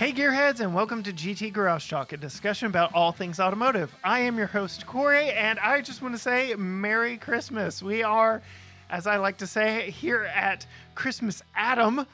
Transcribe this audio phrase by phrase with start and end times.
[0.00, 3.94] Hey, Gearheads, and welcome to GT Garage Talk, a discussion about all things automotive.
[4.02, 7.82] I am your host, Cory, and I just want to say Merry Christmas.
[7.82, 8.40] We are,
[8.88, 10.64] as I like to say, here at
[10.94, 12.06] Christmas Adam,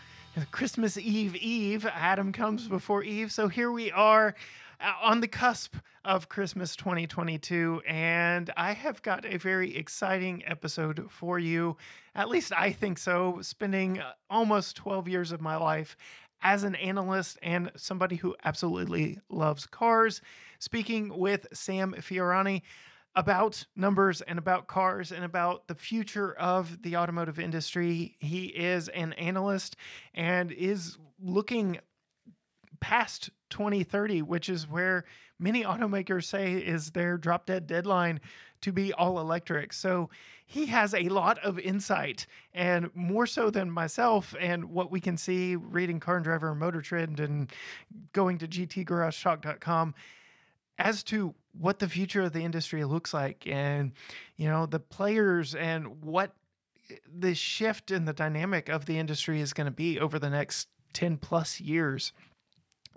[0.50, 1.86] Christmas Eve Eve.
[1.86, 4.34] Adam comes before Eve, so here we are
[4.80, 11.06] uh, on the cusp of Christmas 2022, and I have got a very exciting episode
[11.08, 11.76] for you.
[12.16, 13.38] At least I think so.
[13.42, 15.96] Spending uh, almost 12 years of my life
[16.42, 20.20] as an analyst and somebody who absolutely loves cars,
[20.58, 22.62] speaking with Sam Fiorani
[23.14, 28.16] about numbers and about cars and about the future of the automotive industry.
[28.20, 29.76] He is an analyst
[30.14, 31.78] and is looking
[32.78, 35.04] past 2030, which is where
[35.38, 38.20] many automakers say is their drop dead deadline
[38.60, 39.72] to be all electric.
[39.72, 40.10] So
[40.46, 45.16] he has a lot of insight and more so than myself and what we can
[45.16, 47.50] see reading Car and Driver and Motor Trend and
[48.12, 49.94] going to gtgaragetalk.com
[50.78, 53.92] as to what the future of the industry looks like and
[54.36, 56.32] you know the players and what
[57.12, 60.68] the shift in the dynamic of the industry is going to be over the next
[60.92, 62.12] 10 plus years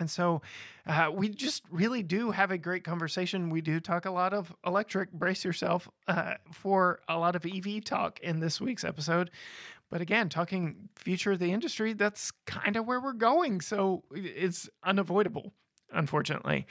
[0.00, 0.40] and so
[0.86, 3.50] uh, we just really do have a great conversation.
[3.50, 5.12] We do talk a lot of electric.
[5.12, 9.30] Brace yourself uh, for a lot of EV talk in this week's episode.
[9.90, 13.60] But again, talking future of the industry, that's kind of where we're going.
[13.60, 15.52] So it's unavoidable,
[15.92, 16.66] unfortunately.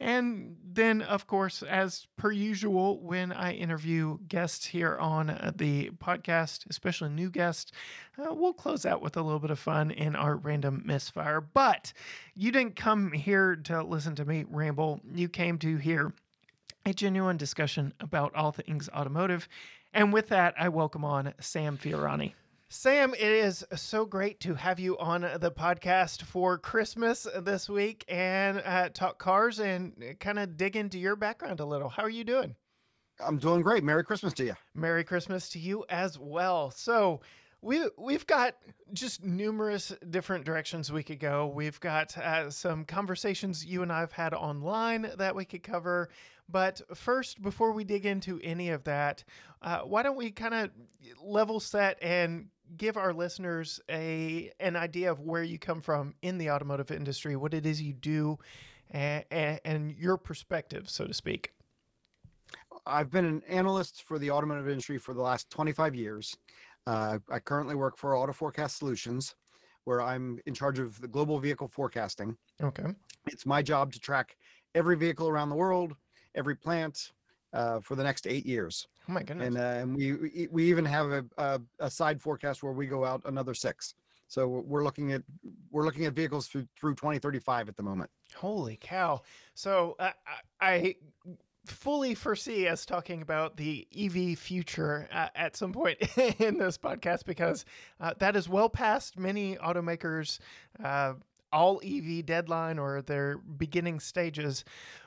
[0.00, 5.90] And then, of course, as per usual, when I interview guests here on uh, the
[5.90, 7.70] podcast, especially new guests,
[8.18, 11.40] uh, we'll close out with a little bit of fun in our random misfire.
[11.40, 11.92] But
[12.34, 16.12] you didn't come here to listen to me ramble, you came to hear
[16.84, 19.48] a genuine discussion about all things automotive.
[19.92, 22.34] And with that, I welcome on Sam Fiorani.
[22.76, 28.04] Sam, it is so great to have you on the podcast for Christmas this week
[28.08, 31.88] and uh, talk cars and kind of dig into your background a little.
[31.88, 32.56] How are you doing?
[33.24, 33.84] I'm doing great.
[33.84, 34.54] Merry Christmas to you.
[34.74, 36.72] Merry Christmas to you as well.
[36.72, 37.20] So,
[37.62, 38.56] we we've got
[38.92, 41.46] just numerous different directions we could go.
[41.46, 46.10] We've got uh, some conversations you and I've had online that we could cover.
[46.48, 49.24] But first, before we dig into any of that,
[49.62, 50.70] uh, why don't we kind of
[51.22, 56.38] level set and give our listeners a an idea of where you come from in
[56.38, 58.38] the automotive industry, what it is you do,
[58.90, 59.24] and,
[59.64, 61.52] and your perspective, so to speak.
[62.86, 66.36] I've been an analyst for the automotive industry for the last 25 years.
[66.86, 69.34] Uh, I currently work for Auto Forecast Solutions,
[69.84, 72.36] where I'm in charge of the global vehicle forecasting.
[72.62, 72.84] Okay.
[73.26, 74.36] It's my job to track
[74.74, 75.94] every vehicle around the world,
[76.34, 77.12] every plant,
[77.54, 78.86] uh, for the next eight years.
[79.08, 79.46] Oh my goodness!
[79.46, 83.04] And, uh, and we we even have a, a, a side forecast where we go
[83.04, 83.94] out another six.
[84.28, 85.22] So we're looking at
[85.70, 88.10] we're looking at vehicles through through 2035 at the moment.
[88.34, 89.22] Holy cow!
[89.54, 90.10] So uh,
[90.60, 90.96] I
[91.66, 95.98] fully foresee us talking about the EV future uh, at some point
[96.38, 97.64] in this podcast because
[98.00, 100.38] uh, that is well past many automakers'
[100.82, 101.14] uh,
[101.52, 104.64] all EV deadline or their beginning stages.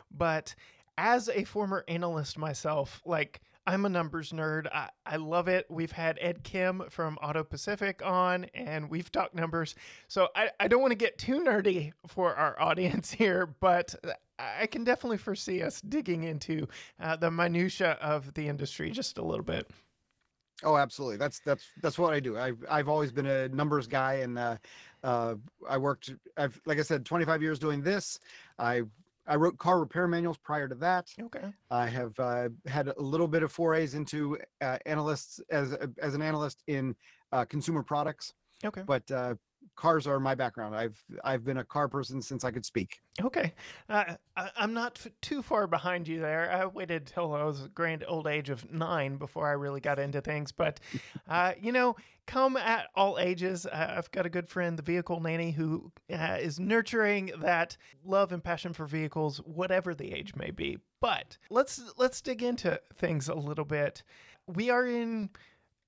[0.09, 0.55] But
[0.97, 4.67] as a former analyst myself, like I'm a numbers nerd.
[4.73, 5.65] I, I love it.
[5.69, 9.75] We've had Ed Kim from Auto Pacific on and we've talked numbers.
[10.07, 13.93] So I, I don't want to get too nerdy for our audience here, but
[14.39, 16.67] I can definitely foresee us digging into
[16.99, 19.69] uh, the minutia of the industry just a little bit.
[20.63, 21.17] Oh, absolutely.
[21.17, 22.37] That's that's that's what I do.
[22.37, 24.57] I've I've always been a numbers guy, and uh,
[25.03, 25.35] uh,
[25.69, 26.11] I worked.
[26.35, 28.19] I've like I said, 25 years doing this.
[28.57, 28.81] I
[29.27, 31.09] I wrote car repair manuals prior to that.
[31.21, 31.53] Okay.
[31.69, 36.21] I have uh, had a little bit of forays into uh, analysts as as an
[36.21, 36.95] analyst in
[37.31, 38.33] uh, consumer products.
[38.63, 38.83] Okay.
[38.85, 39.35] But uh,
[39.77, 40.75] cars are my background.
[40.75, 42.99] I've I've been a car person since I could speak.
[43.21, 43.53] Okay,
[43.87, 46.51] uh, I, am not f- too far behind you there.
[46.51, 49.99] I waited till I was a grand old age of nine before I really got
[49.99, 50.51] into things.
[50.51, 50.81] But
[51.29, 51.95] uh, you know,
[52.25, 53.65] come at all ages.
[53.65, 58.31] Uh, I've got a good friend, the vehicle nanny, who uh, is nurturing that love
[58.31, 60.79] and passion for vehicles, whatever the age may be.
[60.99, 64.03] But let's let's dig into things a little bit.
[64.47, 65.29] We are in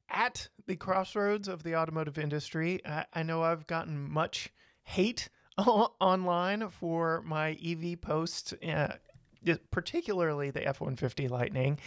[0.09, 2.81] at the crossroads of the automotive industry.
[2.85, 4.49] I, I know I've gotten much
[4.83, 8.95] hate online for my EV posts, uh,
[9.71, 11.79] particularly the F 150 Lightning.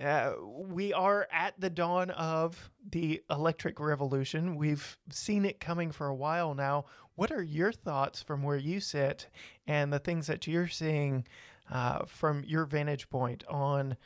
[0.00, 4.56] Uh, we are at the dawn of the electric revolution.
[4.56, 6.84] We've seen it coming for a while now.
[7.14, 9.28] What are your thoughts from where you sit
[9.66, 11.26] and the things that you're seeing
[11.70, 13.96] uh, from your vantage point on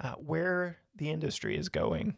[0.00, 2.16] uh, where the industry is going?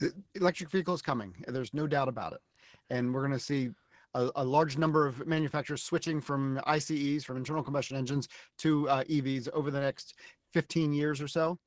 [0.00, 1.34] The electric vehicle is coming.
[1.46, 2.40] There's no doubt about it.
[2.88, 3.70] And we're going to see
[4.14, 9.04] a, a large number of manufacturers switching from ICEs, from internal combustion engines, to uh,
[9.04, 10.14] EVs over the next
[10.52, 11.58] 15 years or so.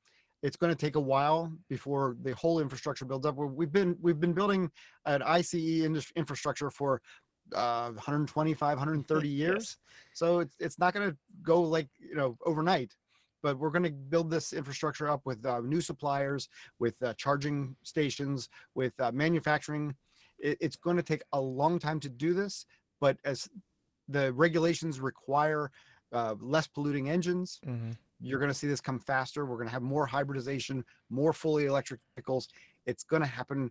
[0.42, 3.36] It's going to take a while before the whole infrastructure builds up.
[3.36, 4.70] We've been we've been building
[5.06, 7.00] an ICE indus- infrastructure for
[7.54, 9.54] uh, 125, 130 years.
[9.54, 9.76] Yes.
[10.12, 12.92] So it's it's not going to go like you know overnight,
[13.44, 16.48] but we're going to build this infrastructure up with uh, new suppliers,
[16.78, 19.94] with uh, charging stations, with uh, manufacturing.
[20.38, 22.64] It, it's going to take a long time to do this,
[23.02, 23.46] but as
[24.08, 25.70] the regulations require
[26.10, 27.94] uh, less polluting engines, Mhm.
[28.18, 29.44] you're going to see this come faster.
[29.44, 32.48] We're going to have more hybridization, more fully electric vehicles.
[32.86, 33.70] It's going to happen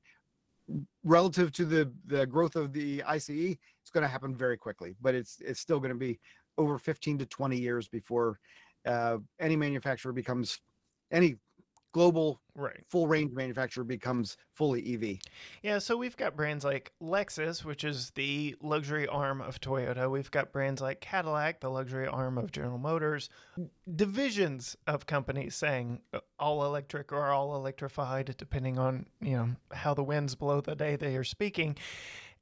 [1.04, 3.58] relative to the the growth of the ICE.
[3.82, 6.20] It's going to happen very quickly, but it's it's still going to be
[6.60, 8.40] over 15 to 20 years before
[8.86, 10.60] uh, any manufacturer becomes
[11.12, 11.36] any
[11.94, 12.84] global Right.
[12.88, 15.18] full range manufacturer becomes fully EV.
[15.64, 20.08] Yeah, so we've got brands like Lexus, which is the luxury arm of Toyota.
[20.10, 23.28] We've got brands like Cadillac, the luxury arm of General Motors.
[23.96, 29.94] Divisions of companies saying uh, all electric or all electrified, depending on you know how
[29.96, 31.76] the winds blow the day they are speaking.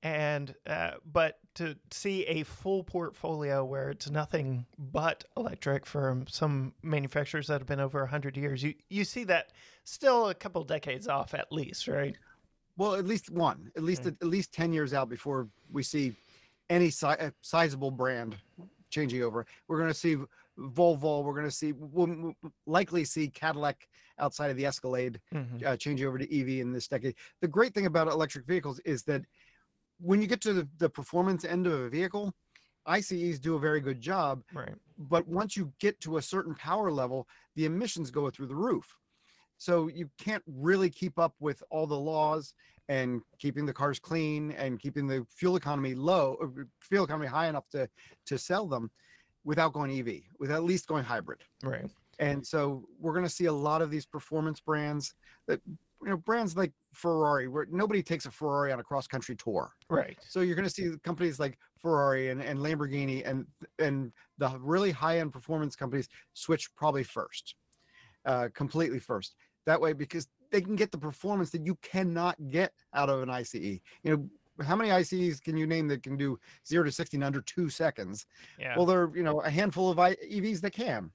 [0.04, 6.74] And uh, but to see a full portfolio where it's nothing but electric from some
[6.82, 9.52] manufacturers that have been over hundred years, you you see that
[9.84, 12.16] still a couple decades off at least, right?
[12.78, 16.14] Well, at least one, at least at least 10 years out before we see
[16.70, 18.38] any si- uh, sizable brand
[18.90, 19.46] changing over.
[19.68, 20.16] We're going to see
[20.58, 21.24] Volvo.
[21.24, 22.34] We're going to see, we'll
[22.66, 23.88] likely see Cadillac
[24.20, 25.66] outside of the Escalade Mhm.
[25.66, 27.16] uh, changing over to EV in this decade.
[27.42, 29.22] The great thing about electric vehicles is that
[30.02, 32.34] when you get to the, the performance end of a vehicle,
[32.86, 34.44] ICEs do a very good job.
[34.54, 34.74] Right.
[34.98, 38.98] But once you get to a certain power level, the emissions go through the roof.
[39.58, 42.56] So you can't really keep up with all the laws
[42.90, 47.48] and keeping the cars clean and keeping the fuel economy low, uh, fuel economy high
[47.48, 47.88] enough to
[48.26, 48.90] to sell them
[49.44, 51.42] without going EV, with at least going hybrid.
[51.64, 51.86] Right.
[52.20, 55.14] And so we're going to see a lot of these performance brands
[55.48, 55.62] that
[56.04, 59.72] you know brands like Ferrari where nobody takes a Ferrari on a cross country tour.
[59.90, 60.18] Right.
[60.28, 63.46] So you're going to see companies like Ferrari and, and Lamborghini and
[63.80, 67.56] and the really high end performance companies switch probably first,
[68.26, 69.36] uh, completely first.
[69.66, 73.30] That way, because they can get the performance that you cannot get out of an
[73.30, 73.54] ICE.
[73.54, 74.30] You know,
[74.66, 77.70] how many ICEs can you name that can do zero to sixty in under two
[77.70, 78.26] seconds?
[78.60, 78.76] Yeah.
[78.76, 81.12] Well, there are you know a handful of I- EVs that can,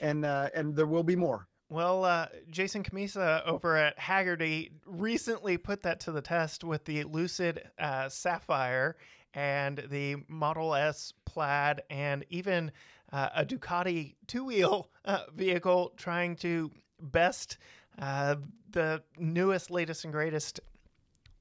[0.00, 1.47] and uh, and there will be more.
[1.70, 7.04] Well, uh, Jason Cammisa over at Hagerty recently put that to the test with the
[7.04, 8.96] Lucid uh, Sapphire
[9.34, 12.72] and the Model S Plaid, and even
[13.12, 16.70] uh, a Ducati two wheel uh, vehicle trying to
[17.00, 17.58] best
[17.98, 18.36] uh,
[18.70, 20.60] the newest, latest, and greatest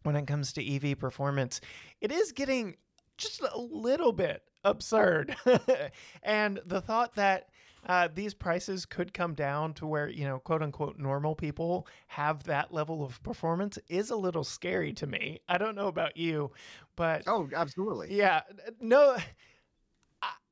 [0.03, 1.61] when it comes to EV performance.
[2.01, 2.75] It is getting
[3.17, 5.35] just a little bit absurd.
[6.23, 7.47] and the thought that
[7.87, 12.43] uh, these prices could come down to where, you know, quote unquote, normal people have
[12.43, 15.39] that level of performance is a little scary to me.
[15.47, 16.51] I don't know about you,
[16.95, 18.13] but Oh, absolutely.
[18.13, 18.41] yeah,
[18.81, 19.17] no,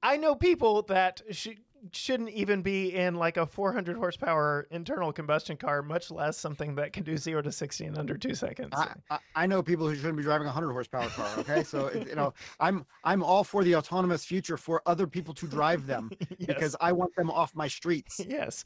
[0.01, 1.49] I, know people that sh-
[1.91, 6.93] shouldn't even be in like a 400 horsepower internal combustion car, much less something that
[6.93, 8.73] can do zero to 60 in under two seconds.
[8.75, 11.27] I, I, I know people who shouldn't be driving a hundred horsepower car.
[11.39, 15.47] Okay, so you know, I'm I'm all for the autonomous future for other people to
[15.47, 16.47] drive them Yes.
[16.47, 18.19] because I want them off my streets.
[18.27, 18.65] yes.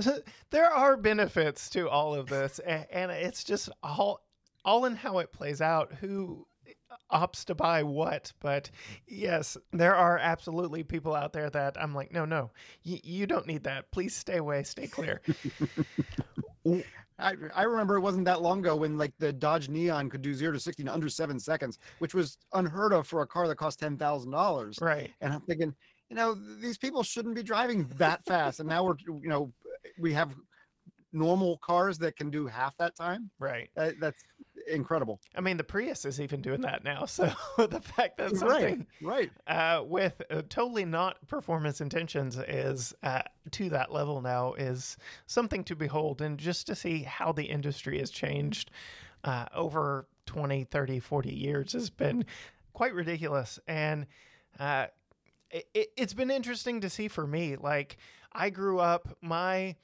[0.00, 0.18] So
[0.50, 4.20] there are benefits to all of this, a- and it's just all
[4.64, 5.92] all in how it plays out.
[6.00, 6.46] Who
[7.12, 8.32] opts to buy what?
[8.40, 8.70] But
[9.06, 12.50] yes, there are absolutely people out there that I'm like, no, no,
[12.84, 13.90] y- you don't need that.
[13.90, 15.20] Please stay away, stay clear.
[17.18, 20.34] I, I remember it wasn't that long ago when like the Dodge Neon could do
[20.34, 23.56] zero to sixty in under seven seconds, which was unheard of for a car that
[23.56, 24.78] cost ten thousand dollars.
[24.80, 25.10] right.
[25.20, 25.74] And I'm thinking,
[26.10, 28.60] you know, these people shouldn't be driving that fast.
[28.60, 29.52] And now we're, you know,
[29.98, 30.34] we have
[31.12, 33.30] normal cars that can do half that time.
[33.38, 33.70] Right.
[33.76, 34.22] That, that's
[34.66, 35.20] incredible.
[35.34, 37.04] I mean, the Prius is even doing that now.
[37.06, 39.30] So the fact that Right, something right.
[39.46, 44.96] uh, with uh, totally not performance intentions is uh, to that level now is
[45.26, 48.70] something to behold and just to see how the industry has changed
[49.24, 52.24] uh, over 20 30 40 years has been
[52.72, 54.06] quite ridiculous and
[54.58, 54.86] uh,
[55.50, 57.96] it, it's been interesting to see for me like
[58.32, 59.74] i grew up my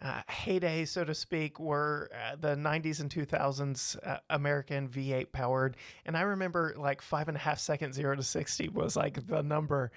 [0.00, 5.76] uh, heyday, so to speak, were uh, the 90s and 2000s uh, American V8 powered.
[6.06, 9.42] And I remember like five and a half seconds, zero to 60 was like the
[9.42, 9.90] number.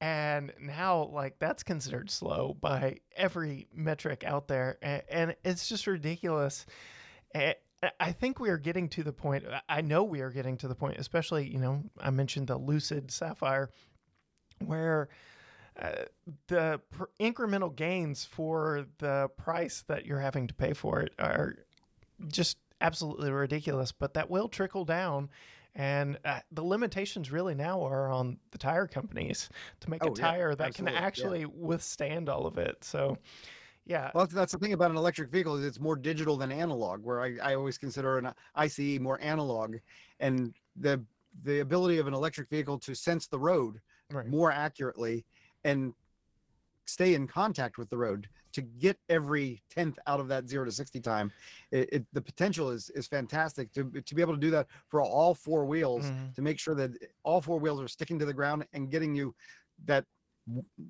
[0.00, 4.76] And now, like, that's considered slow by every metric out there.
[4.82, 6.66] And, and it's just ridiculous.
[8.00, 9.44] I think we are getting to the point.
[9.68, 13.10] I know we are getting to the point, especially you know I mentioned the Lucid
[13.10, 13.70] Sapphire,
[14.64, 15.08] where
[15.80, 15.90] uh,
[16.48, 21.56] the pr- incremental gains for the price that you're having to pay for it are
[22.28, 23.92] just absolutely ridiculous.
[23.92, 25.28] But that will trickle down.
[25.74, 30.10] And uh, the limitations really now are on the tire companies to make Oh, a
[30.16, 31.06] yeah, tire that absolutely, can yeah.
[31.06, 32.82] actually withstand all of it.
[32.82, 33.18] So,
[33.84, 36.50] yeah, Well, that's, that's the thing about an electric vehicle is it's more digital than
[36.50, 37.04] analog.
[37.04, 39.76] Where I, I always consider an ICE more analog,
[40.18, 41.04] and the
[41.44, 43.78] the ability of an electric vehicle to sense the road
[44.10, 44.26] right.
[44.26, 45.26] more accurately
[45.64, 45.92] and
[46.86, 50.70] stay in contact with the road to get every tenth out of that zero to
[50.70, 51.32] 60 time
[51.72, 55.02] it, it the potential is is fantastic to, to be able to do that for
[55.02, 56.34] all four wheels Mhm.
[56.34, 56.90] to make sure that
[57.24, 59.34] all four wheels are sticking to the ground and getting you
[59.84, 60.04] that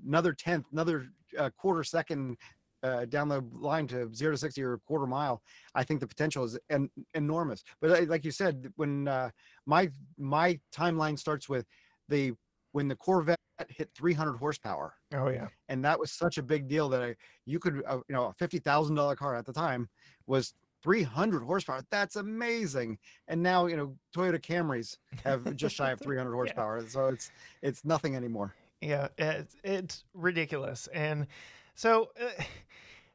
[0.06, 1.08] another tenth another
[1.38, 2.36] uh, quarter second
[2.82, 5.42] uh, down the line to zero to 60 or a quarter mile
[5.74, 9.30] i think the potential is en- enormous but uh, like you said when uh,
[9.64, 11.66] my my timeline starts with
[12.08, 12.32] the
[12.72, 15.48] when the corvette hit 300 horsepower Oh yeah.
[15.68, 18.32] and that was such a big deal that I you could uh, you know a
[18.34, 19.88] fifty thousand dollar car at the time
[20.26, 21.82] was three hundred horsepower.
[21.90, 22.98] That's amazing.
[23.28, 27.30] And now you know Toyota Camrys have just shy of three hundred horsepower, so it's
[27.62, 28.54] it's nothing anymore.
[28.80, 30.86] Yeah, it's, it's ridiculous.
[30.92, 31.26] And
[31.74, 32.42] so uh,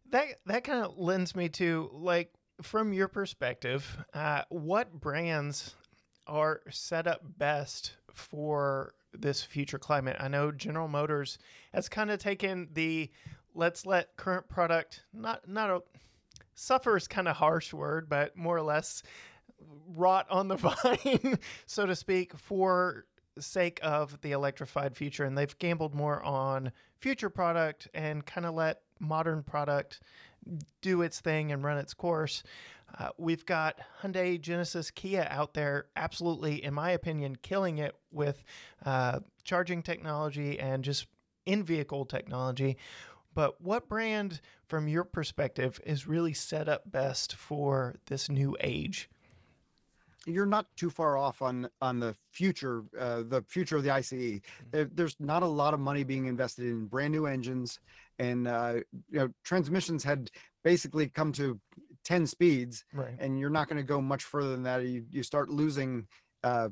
[0.09, 2.31] that that kind of lends me to like
[2.61, 5.75] from your perspective, uh, what brands
[6.27, 10.17] are set up best for this future climate?
[10.19, 11.37] I know General Motors
[11.73, 13.09] has kind of taken the
[13.53, 15.81] let's let current product not not a
[16.53, 19.03] suffer is kind of harsh word, but more or less
[19.87, 23.05] rot on the vine, so to speak, for
[23.39, 25.23] sake of the electrified future.
[25.23, 30.01] And they've gambled more on future product and kind of let modern product
[30.81, 32.43] do its thing and run its course.
[32.97, 38.43] Uh, we've got Hyundai, Genesis, Kia out there, absolutely, in my opinion, killing it with
[38.85, 41.07] uh, charging technology and just
[41.45, 42.77] in vehicle technology.
[43.33, 49.09] But what brand, from your perspective, is really set up best for this new age?
[50.25, 54.41] You're not too far off on on the future, uh, the future of the ICE.
[54.69, 57.79] There, there's not a lot of money being invested in brand new engines,
[58.19, 58.75] and uh,
[59.09, 60.29] you know transmissions had
[60.63, 61.59] basically come to
[62.03, 63.15] 10 speeds Right.
[63.19, 64.83] and you're not going to go much further than that.
[64.85, 66.07] You you start losing
[66.43, 66.69] uh,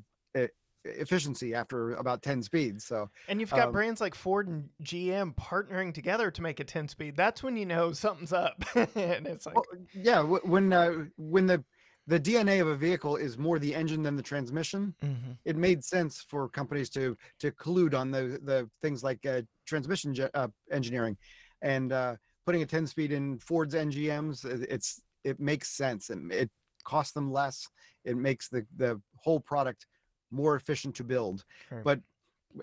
[0.86, 2.86] efficiency after about 10 speeds.
[2.86, 6.64] So And you've got Um, brands like Ford and GM partnering together to make a
[6.64, 7.16] 10 speed.
[7.18, 8.64] That's when you know something's up.
[8.76, 11.64] and it's like, well, yeah, when uh, when the
[12.08, 15.38] the DNA of a vehicle is more the engine than the transmission, Mhm.
[15.46, 20.14] it made sense for companies to to collude on the the things like uh, transmission
[20.16, 21.18] ge- uh, engineering,
[21.62, 24.44] and uh, putting a 10 speed in Ford's NGMs.
[24.46, 26.50] it- It's it makes sense and it
[26.84, 27.68] costs them less.
[28.06, 29.86] It makes the the whole product
[30.32, 31.44] more efficient to build.
[31.84, 32.00] But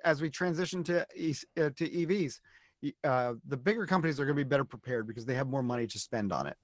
[0.05, 2.41] as we transition to E- uh, to EVs,
[3.05, 5.87] uh, the bigger companies are going to be better prepared because they have more money
[5.87, 6.57] to spend on it.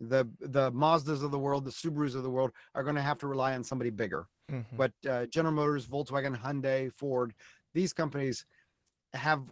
[0.00, 3.18] The the Mazdas of the world, the Subarus of the world are going to have
[3.18, 4.26] to rely on somebody bigger.
[4.50, 4.64] Mhm.
[4.76, 7.34] But uh, General Motors, Volkswagen, Hyundai, Ford,
[7.74, 8.46] these companies
[9.12, 9.42] have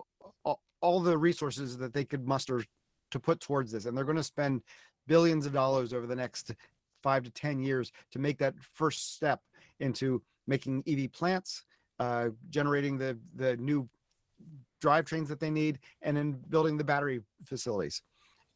[0.44, 2.64] all, all the resources that they could muster
[3.10, 4.62] to put towards this, and they're going to spend
[5.06, 6.54] billions of dollars over the next
[7.02, 9.40] five to ten years to make that first step
[9.80, 11.64] into making EV plants,
[11.98, 13.88] uh, generating the the new
[14.82, 18.02] drivetrains that they need, and then building the battery facilities.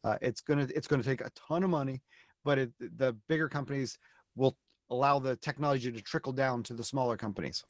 [0.03, 2.01] Uh, it's gonna it's gonna take a ton of money,
[2.43, 3.97] but it, the bigger companies
[4.35, 4.57] will
[4.89, 7.63] allow the technology to trickle down to the smaller companies.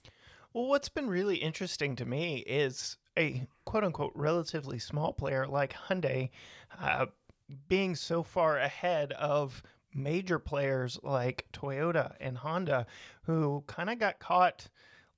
[0.54, 5.74] Well, what's been really interesting to me is a quote unquote relatively small player like
[5.74, 6.30] Hyundai
[6.80, 7.06] uh,
[7.68, 12.86] being so far ahead of major players like Toyota and Honda,
[13.24, 14.70] who kind of got caught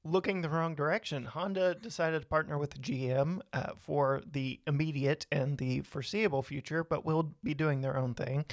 [0.06, 1.26] looking the wrong direction.
[1.26, 7.06] Honda decided to partner with GM uh, for the immediate and the foreseeable future, but
[7.06, 8.46] will be doing their own thing.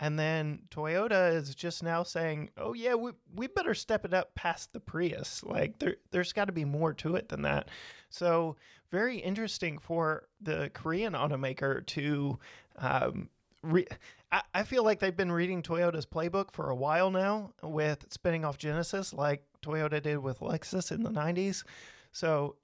[0.00, 4.34] And then Toyota is just now saying, "Oh yeah, we we better step it up
[4.34, 5.42] past the Prius.
[5.44, 7.68] Like there there's got to be more to it than that."
[8.10, 8.56] So
[8.90, 12.38] very interesting for the Korean automaker to.
[12.76, 13.28] Um,
[13.62, 13.86] re-
[14.30, 18.44] I, I feel like they've been reading Toyota's playbook for a while now with spinning
[18.44, 21.64] off Genesis, like Toyota did with Lexus in the '90s.
[22.12, 22.56] So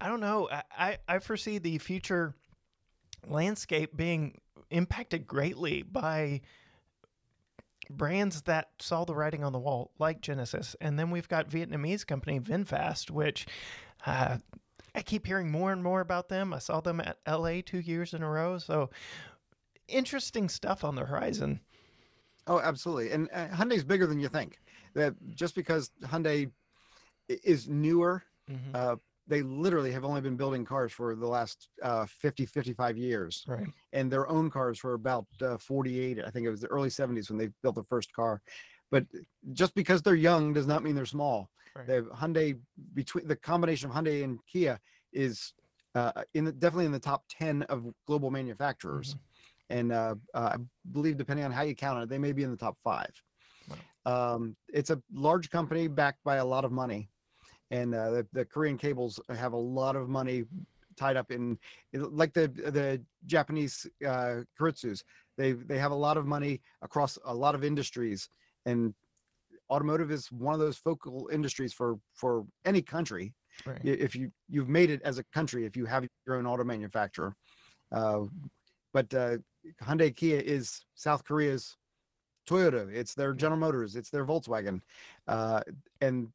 [0.00, 0.48] I don't know.
[0.50, 2.34] I, I, foresee the future
[3.26, 6.42] landscape being impacted greatly by
[7.90, 10.76] brands that saw the writing on the wall, like Genesis.
[10.80, 13.46] And then we've got Vietnamese company VinFast, which
[14.06, 14.38] uh,
[14.94, 16.52] I keep hearing more and more about them.
[16.52, 18.58] I saw them at LA two years in a row.
[18.58, 18.90] So
[19.86, 21.60] interesting stuff on the horizon.
[22.46, 23.10] Oh, absolutely.
[23.10, 24.58] And uh, Hyundai's bigger than you think.
[24.94, 26.50] That just because Hyundai
[27.28, 28.74] is newer, Mhm.
[28.74, 33.44] uh, they literally have only been building cars for the last uh, 50, 55 years,
[33.46, 33.66] right.
[33.92, 36.20] and their own cars for about uh, 48.
[36.26, 38.40] I think it was the early 70s when they built the first car.
[38.90, 39.04] But
[39.52, 41.50] just because they're young does not mean they're small.
[41.78, 41.86] Right.
[41.86, 42.58] They Hyundai
[42.94, 44.80] between the combination of Hyundai and Kia
[45.12, 45.52] is
[45.94, 49.16] uh, in the, definitely in the top 10 of global manufacturers.
[49.70, 50.56] And uh, uh, I
[50.92, 53.10] believe, depending on how you count it, they may be in the top five.
[54.06, 57.10] Um, it's a large company backed by a lot of money,
[57.70, 60.44] and uh, the, the Korean chaebols have a lot of money
[60.96, 61.58] tied up in,
[61.92, 65.02] in- like the the Japanese uh, keiretsus.
[65.36, 68.30] They they have a lot of money across a lot of industries,
[68.64, 68.94] and
[69.70, 73.34] automotive is one of those focal industries for for any country.
[73.66, 73.80] Right.
[73.82, 77.34] if you you've made it as a country if you have your own auto manufacturer
[77.90, 78.20] uh,
[78.92, 79.38] but uh,
[79.82, 81.76] hyundai kia is south korea's
[82.48, 82.88] toyota.
[82.92, 83.94] It's their general motors.
[83.94, 84.80] It's their volkswagen.
[85.26, 85.60] Uh,
[86.00, 86.28] and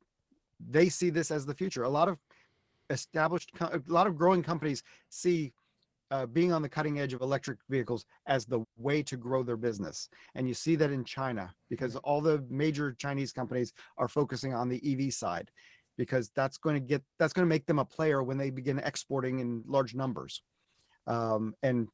[0.70, 1.84] they see this as the future.
[1.84, 2.18] A lot of
[2.90, 5.54] established a lot of growing companies see
[6.12, 9.58] uh, being on the cutting edge of electric vehicles as the way to grow their
[9.58, 10.10] business.
[10.36, 14.70] And you see that in china because all the major chinese companies are focusing on
[14.70, 15.50] the ev side
[15.98, 18.80] because that's going to get that's going to make them a player when they begin
[18.80, 20.42] exporting in large numbers.
[21.08, 21.88] Um, and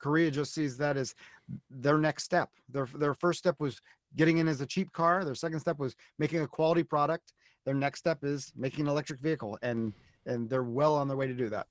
[0.00, 1.14] korea just sees that as
[1.70, 2.50] their next step.
[2.68, 3.80] Their, their first step was
[4.16, 5.24] getting in as a cheap car.
[5.24, 7.32] Their second step was making a quality product.
[7.64, 9.92] Their next step is making an electric vehicle and
[10.26, 11.66] and they're well on their way to do that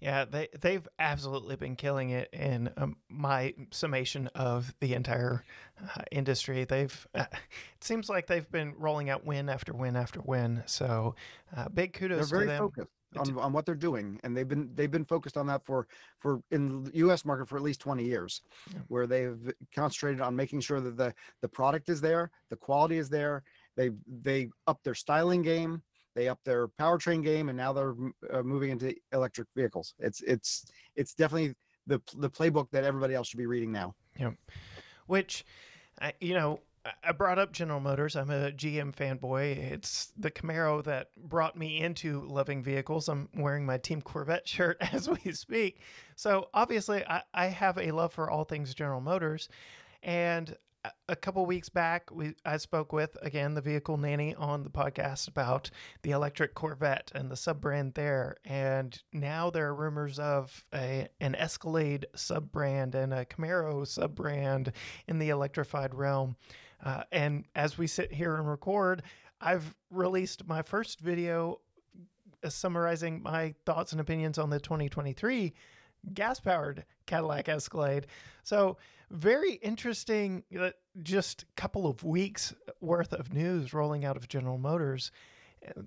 [0.00, 5.44] Yeah, they they've absolutely been killing it in um, my summation of the entire
[5.82, 6.64] uh, industry.
[6.64, 10.62] They've uh, it seems like they've been rolling out win after win after win.
[10.66, 11.14] So
[11.56, 12.58] uh, big they're very to them.
[12.58, 15.88] focused on, on what they're doing and they've been they've been focused on that for
[16.18, 18.80] for in the us market for at least 20 years Yeah.
[18.88, 23.08] where they've concentrated on making sure that the the product is there the quality is
[23.08, 23.42] there
[23.76, 25.82] they they up their styling game
[26.18, 27.94] they up their powertrain game and now they're
[28.32, 30.66] uh, moving into electric vehicles it's it's
[30.96, 31.54] it's definitely
[31.86, 34.32] the the playbook that everybody else should be reading now Yeah,
[35.06, 35.44] which
[36.00, 36.60] I- you know
[37.04, 38.16] I brought up General Motors.
[38.16, 39.58] I'm a GM fanboy.
[39.72, 43.08] It's the Camaro that brought me into loving vehicles.
[43.10, 45.80] I'm wearing my Team Corvette shirt as we speak.
[46.16, 49.50] So obviously, I, I have a love for all things General Motors.
[50.02, 50.56] And
[51.08, 55.28] a- couple weeks back, we I spoke with again the vehicle nanny on the podcast
[55.28, 55.70] about
[56.02, 58.36] the electric Corvette and the sub brand there.
[58.44, 64.14] And now there are rumors of a an Escalade sub brand and a Camaro sub
[64.14, 64.72] brand
[65.06, 66.36] in the electrified realm.
[66.84, 69.02] Uh, and as we sit here and record,
[69.40, 71.60] I've released my first video
[72.42, 75.52] uh, summarizing my thoughts and opinions on the 2023
[76.14, 78.06] gas powered Cadillac Escalade.
[78.42, 78.76] So,
[79.10, 80.70] very interesting, uh,
[81.02, 85.10] just couple of weeks worth of news rolling out of General Motors.
[85.66, 85.82] Uh,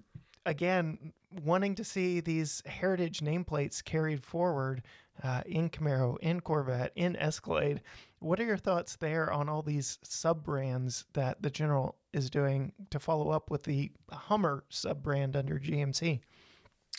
[0.46, 4.82] Again, wanting to see these heritage nameplates carried forward
[5.24, 7.82] uh, in Camaro, in Corvette, in Escalade.
[8.20, 12.74] What are your thoughts there on all these sub brands that the General is doing
[12.90, 16.22] to follow up with the Hummer sub brand under GMC?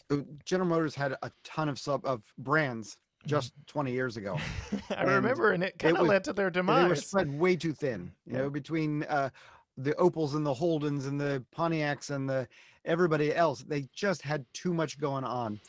[0.08, 4.38] Uh, general motors had a ton of sub of brands just 20 years ago
[4.90, 6.82] I And remember, and it kind of led to their demise.
[6.82, 8.42] they were spread way too thin you Yeah.
[8.42, 9.30] know between uh
[9.78, 12.46] the opels and the holdens and the pontiacs and the
[12.84, 15.60] everybody else they just had too much going on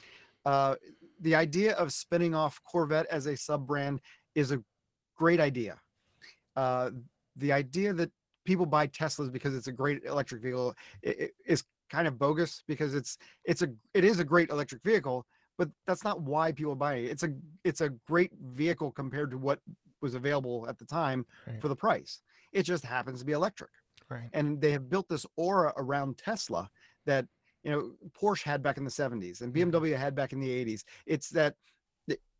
[0.45, 0.75] uh
[1.21, 4.01] the idea of spinning off corvette as a sub brand
[4.35, 4.61] is a
[5.15, 5.79] great idea
[6.55, 6.89] uh
[7.37, 8.11] the idea that
[8.45, 10.73] people buy teslas because it's a great electric vehicle
[11.45, 15.25] is kind of bogus because it's it's a it is a great electric vehicle
[15.57, 19.37] but that's not why people buy it it's a it's a great vehicle compared to
[19.37, 19.59] what
[20.01, 21.61] was available at the time Right.
[21.61, 23.69] for the price it just happens to be electric
[24.09, 24.29] Right.
[24.33, 26.69] and they have built this aura around tesla
[27.05, 27.25] that
[27.63, 29.71] you know porsche had back in the 70s and Mhm.
[29.71, 31.55] bmw had back in the 80s it's that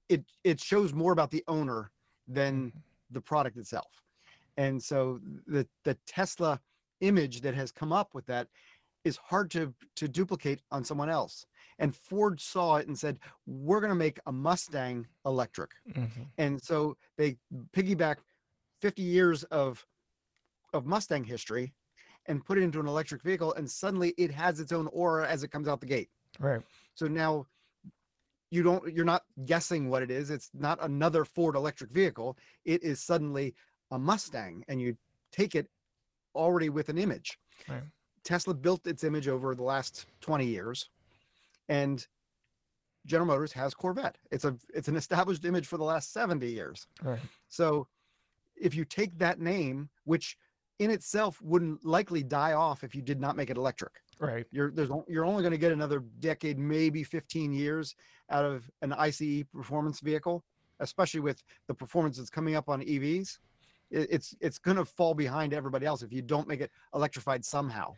[0.09, 1.89] it it, shows more about the owner
[2.27, 2.81] than Mhm.
[3.11, 4.03] the product itself
[4.57, 6.59] and so the the tesla
[6.99, 8.47] image that has come up with that
[9.03, 11.45] is hard to to duplicate on someone else
[11.79, 16.27] and ford saw it and said we're going to make a mustang electric Mhm.
[16.37, 17.37] and so they
[17.71, 18.17] piggyback
[18.81, 19.85] 50 years of
[20.73, 21.73] of mustang history
[22.27, 25.43] and put it into an electric vehicle and suddenly it has its own aura as
[25.43, 26.61] it comes out the gate Right.
[26.95, 27.45] so now
[28.51, 32.81] you don't you're not guessing what it is it's not another ford electric vehicle it
[32.83, 33.53] is suddenly
[33.91, 34.97] a mustang and you
[35.31, 35.69] take it
[36.35, 37.37] already with an image
[37.67, 37.83] Right.
[38.23, 40.89] Tesla built its image over the last 20 years
[41.69, 42.07] and
[43.05, 46.87] general motors has corvette it's a it's an established image for the last 70 years
[47.01, 47.19] Right.
[47.47, 47.87] so
[48.55, 50.37] if you take that name, which
[50.79, 53.91] in itself wouldn't likely die off if you did not make it electric.
[54.19, 54.45] Right.
[54.51, 57.95] You're there's you're only going to get another decade, maybe 15 years
[58.29, 60.43] out of an ICE performance vehicle,
[60.79, 63.39] especially with the performance that's coming up on EVs.
[63.89, 67.43] It, it's it's going to fall behind everybody else if you don't make it electrified
[67.43, 67.95] somehow.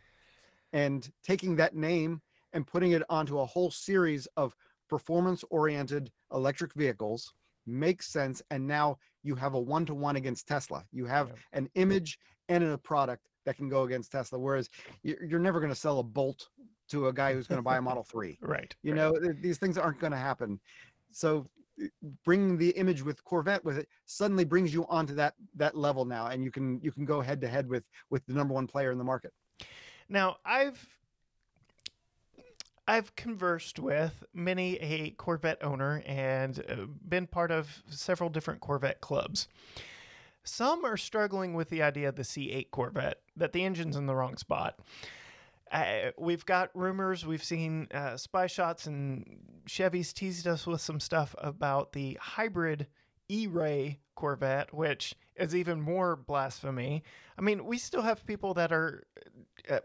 [0.72, 2.20] And taking that name
[2.52, 4.54] and putting it onto a whole series of
[4.88, 7.32] performance-oriented electric vehicles
[7.66, 8.42] makes sense.
[8.50, 10.84] And now you have a one-to-one against Tesla.
[10.92, 14.38] You have an image and a product that can go against Tesla.
[14.38, 14.68] Whereas
[15.02, 16.48] you- you're never going to sell a Bolt
[16.88, 18.38] to a guy who's going to buy a Model 3.
[18.42, 18.74] Right.
[18.82, 18.96] You right.
[18.96, 20.60] know, these things aren't going to happen.
[21.10, 21.48] So
[21.82, 21.86] uh,
[22.24, 26.28] bringing the image with Corvette with it suddenly brings you onto that that level now
[26.28, 28.92] and you can you can go head to head with with the number one player
[28.92, 29.32] in the market.
[30.08, 30.88] Now, I've
[32.88, 39.00] I've conversed with many a Corvette owner and uh, been part of several different Corvette
[39.00, 39.48] clubs.
[40.44, 44.14] Some are struggling with the idea of the C8 Corvette that the engine's in the
[44.14, 44.78] wrong spot.
[45.72, 51.00] Uh, we've got rumors, we've seen uh, spy shots, and Chevy's teased us with some
[51.00, 52.86] stuff about the hybrid
[53.28, 57.02] E Ray Corvette, which is even more blasphemy.
[57.36, 59.02] I mean, we still have people that are
[59.68, 59.80] uh,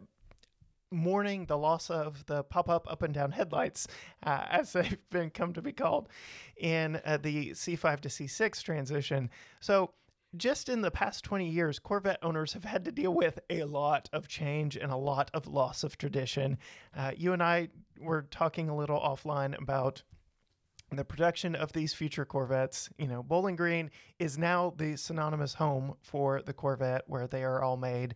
[0.92, 3.88] mourning the loss of the pop-up up and down headlights,
[4.24, 6.10] uh, as they've been come to be called,
[6.58, 9.30] in uh, the C5 to C6 transition.
[9.60, 9.92] So,
[10.38, 14.10] just in the past 20 years, Corvette owners have had to deal with a lot
[14.14, 16.58] of change and a lot of loss of tradition.
[16.96, 17.68] Uh, you and I
[18.00, 20.04] were talking a little offline about
[20.92, 22.90] the production of these future Corvettes.
[22.98, 27.62] You know, Bowling Green is now the synonymous home for the Corvette where they are
[27.62, 28.16] all made.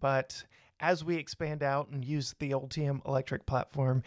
[0.00, 0.44] But
[0.82, 4.02] as we expand out and use the Ultium electric platform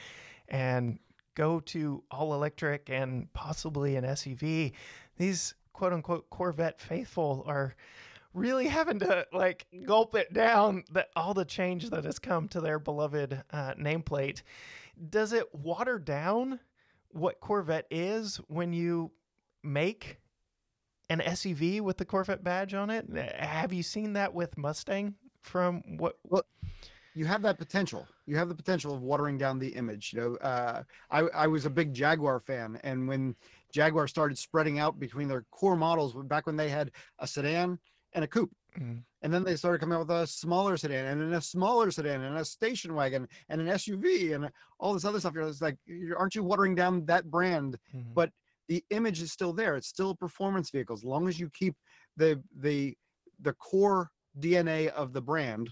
[0.50, 1.00] and
[1.34, 4.74] go to all electric and possibly an SUV,
[5.18, 7.76] these quote unquote Corvette faithful are
[8.34, 12.60] really having to like gulp it down that all the change that has come to
[12.60, 14.44] their beloved uh, nameplate.
[15.10, 16.60] Does it water down
[17.10, 19.12] what Corvette is when you
[19.64, 20.20] make
[21.10, 23.06] an SUV with the Corvette badge on it?
[23.38, 26.44] Have you seen that with Mustang from what well,
[27.14, 28.06] You have that potential.
[28.26, 30.12] You have the potential of watering down the image.
[30.14, 33.36] You know, uh, I I was a big Jaguar fan, and when
[33.72, 37.80] Jaguar started spreading out between their core models, back when they had a sedan
[38.14, 39.04] and a coupe, Mhm.
[39.22, 42.22] and then they started coming out with a smaller sedan and then a smaller sedan
[42.22, 45.34] and a station wagon and an SUV and all this other stuff.
[45.34, 47.78] You're just like, you're- aren't you watering down that brand?
[47.94, 48.14] Mhm.
[48.14, 48.32] But
[48.68, 49.76] the image is still there.
[49.76, 51.76] It's still a performance vehicle as long as you keep
[52.18, 52.98] the the
[53.40, 55.72] the core DNA of the brand.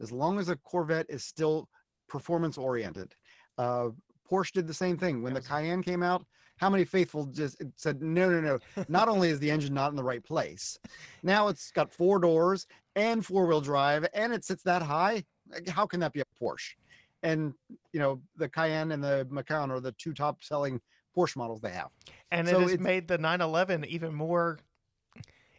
[0.00, 1.68] As long as a Corvette is still
[2.08, 3.14] performance oriented.
[3.58, 3.88] Uh,
[4.30, 6.24] Porsche did the same thing when the Cayenne came out.
[6.56, 8.84] How many faithful just said no, no, no?
[8.88, 10.78] Not only is the engine not in the right place,
[11.22, 15.24] now it's got four doors and four wheel drive, and it sits that high.
[15.68, 16.74] How can that be a Porsche?
[17.22, 17.54] And
[17.92, 20.80] you know the Cayenne and the Macan are the two top selling
[21.16, 21.88] Porsche models they have.
[22.30, 24.58] and so it has made the 911 even more.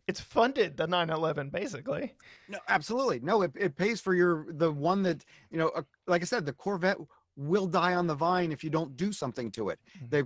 [0.08, 2.14] It's funded the 911 basically.
[2.50, 3.20] No, absolutely.
[3.22, 5.70] No, it, it pays for your the one that you know.
[5.70, 6.98] Uh, like I said, the Corvette
[7.36, 9.80] will die on the vine if you don't do something to it.
[9.98, 10.10] Mhm.
[10.10, 10.24] They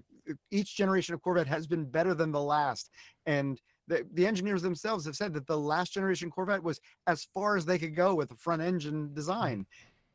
[0.52, 2.90] each generation of Corvette has been better than the last,
[3.26, 7.56] and the the engineers themselves have said that the last generation Corvette was as far
[7.56, 9.66] as they could go with the front engine design.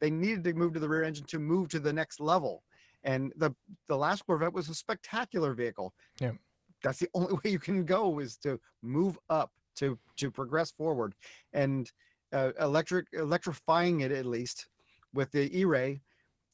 [0.00, 2.64] They needed to move to the rear engine to move to the next level,
[3.04, 3.54] and the
[3.86, 5.94] the last Corvette was a spectacular vehicle.
[6.18, 6.32] Yeah.
[6.82, 11.14] That's the only way you can go is to move up to to progress forward
[11.52, 11.90] and
[12.32, 14.68] uh, electric electrifying it at least
[15.14, 16.00] with the E-Ray,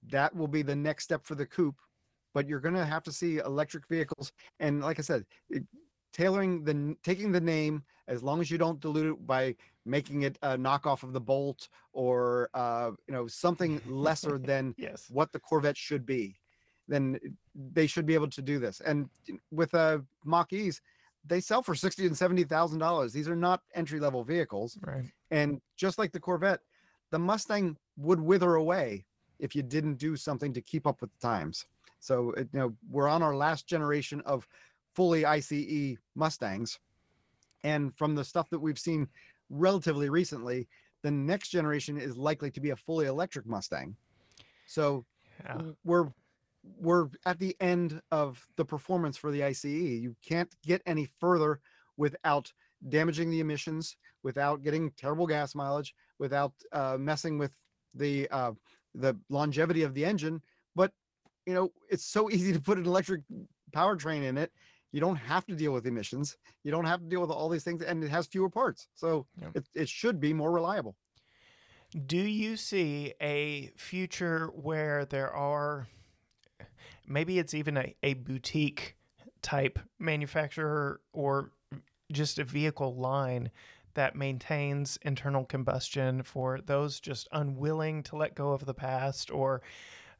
[0.08, 1.80] that will be the next step for the coupe.
[2.34, 5.64] But you're going to have to see electric vehicles, and like I said, it,
[6.12, 10.38] tailoring the taking the name as long as you don't dilute it by making it
[10.42, 15.06] a knockoff of the Bolt or uh, you know something lesser than Yes.
[15.10, 16.36] what the Corvette should be,
[16.88, 17.18] then
[17.54, 18.80] they should be able to do this.
[18.80, 19.08] And
[19.50, 20.80] with uh, Mach E's,
[21.26, 23.12] they sell for sixty and seventy thousand dollars.
[23.12, 24.78] These are not entry level vehicles.
[24.80, 25.04] Right.
[25.30, 26.60] And just like the Corvette,
[27.10, 29.04] the Mustang would wither away
[29.38, 31.66] if you didn't do something to keep up with the times.
[32.00, 34.46] So you know we're on our last generation of
[34.94, 36.78] fully ICE Mustangs,
[37.64, 39.08] and from the stuff that we've seen
[39.50, 40.68] relatively recently,
[41.02, 43.96] the next generation is likely to be a fully electric Mustang.
[44.66, 45.04] So
[45.44, 45.62] Yeah.
[45.84, 46.08] we're
[46.76, 49.64] we're at the end of the performance for the ICE.
[49.64, 51.60] You can't get any further
[51.96, 52.52] without
[52.88, 57.52] damaging the emissions, without getting terrible gas mileage, without uh, messing with
[57.94, 58.52] the uh,
[58.94, 60.40] the longevity of the engine.
[60.76, 60.92] But
[61.46, 63.22] you know, it's so easy to put an electric
[63.72, 64.52] powertrain in it.
[64.92, 66.36] you don't have to deal with emissions.
[66.64, 68.88] You don't have to deal with all these things, and it has fewer parts.
[68.94, 69.50] So Yep.
[69.54, 70.96] it, it should be more reliable.
[72.06, 75.88] Do you see a future where there are
[77.08, 78.96] maybe it's even a, a boutique
[79.42, 81.50] type manufacturer or
[82.12, 83.50] just a vehicle line
[83.94, 89.60] that maintains internal combustion for those just unwilling to let go of the past or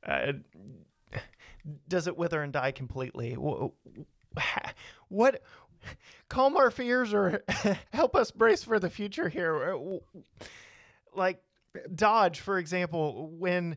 [0.07, 0.33] uh,
[1.89, 3.35] does it wither and die completely?
[3.35, 3.69] Wh-
[4.37, 4.71] wh-
[5.09, 5.43] What
[6.29, 7.43] calm our fears or
[7.93, 9.75] help us brace for the future here?
[9.75, 9.99] Uh,
[11.15, 11.43] Like
[11.95, 13.77] Dodge, for example, when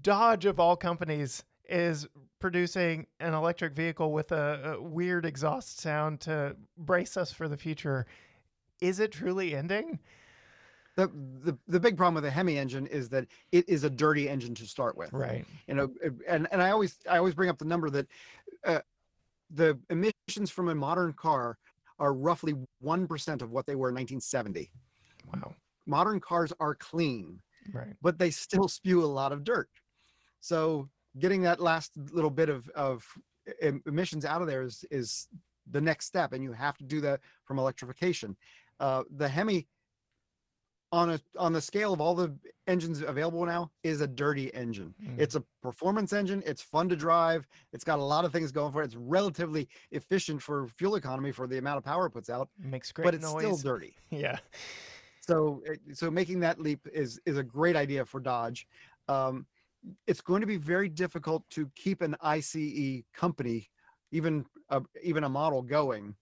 [0.00, 2.06] Dodge of all companies is
[2.38, 7.56] producing an electric vehicle with a, a weird exhaust sound to brace us for the
[7.56, 8.06] future,
[8.80, 9.98] is it truly ending?
[10.96, 11.08] The,
[11.42, 14.54] the the big problem with a Hemi engine is that it is a dirty engine
[14.54, 15.12] to start with.
[15.12, 15.44] Right.
[15.68, 18.06] you know uh, and and i always i always bring up the number that
[18.64, 18.80] uh,
[19.50, 21.58] the emissions from a modern car
[21.98, 24.70] are roughly 1% of what they were in 1970
[25.32, 25.54] Wow.
[25.86, 27.40] modern cars are clean
[27.72, 27.94] Right.
[28.00, 29.68] but they still spew a lot of dirt
[30.40, 33.04] so getting that last little bit of of
[33.86, 35.28] emissions out of there is is
[35.70, 38.36] the next step and you have to do that from electrification
[38.80, 39.66] uh, the hemi
[40.92, 42.32] on a on the scale of all the
[42.68, 45.18] engines available now is a dirty engine Mm.
[45.18, 46.42] it's a performance engine.
[46.46, 47.46] It's fun to drive.
[47.72, 48.86] It's got a lot of things going for it.
[48.86, 52.92] It's relatively efficient for fuel economy for the amount of power it puts out, Makes
[52.92, 53.42] great but it's noise.
[53.42, 53.96] still dirty.
[54.10, 54.38] yeah.
[55.20, 58.66] So, uh, so making that leap is is a great idea for Dodge.
[59.08, 59.46] Um,
[60.06, 63.68] it's going to be very difficult to keep an ICE company,
[64.12, 66.14] even a, even a model going,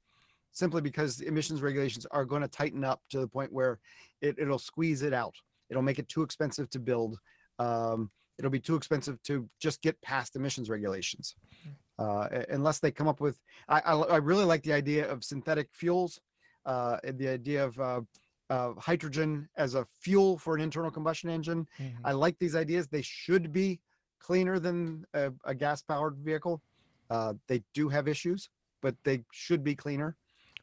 [0.52, 3.78] simply because emissions regulations are going to tighten up to the point where
[4.20, 5.34] it, it'll squeeze it out.
[5.70, 7.18] It'll make it too expensive to build.
[7.58, 11.34] Um, it'll be too expensive to just get past emissions regulations,
[11.98, 13.38] uh, unless they come up with.
[13.68, 16.20] I, I, I really like the idea of synthetic fuels,
[16.66, 17.78] uh, and the idea of
[18.54, 21.66] uh, uh, hydrogen as a fuel for an internal combustion engine.
[21.78, 21.96] Mhm.
[22.04, 22.88] I like these ideas.
[22.88, 23.80] They should be
[24.18, 26.62] cleaner than a, a gas powered vehicle.
[27.10, 28.48] Uh, they do have issues,
[28.80, 30.16] but they should be cleaner.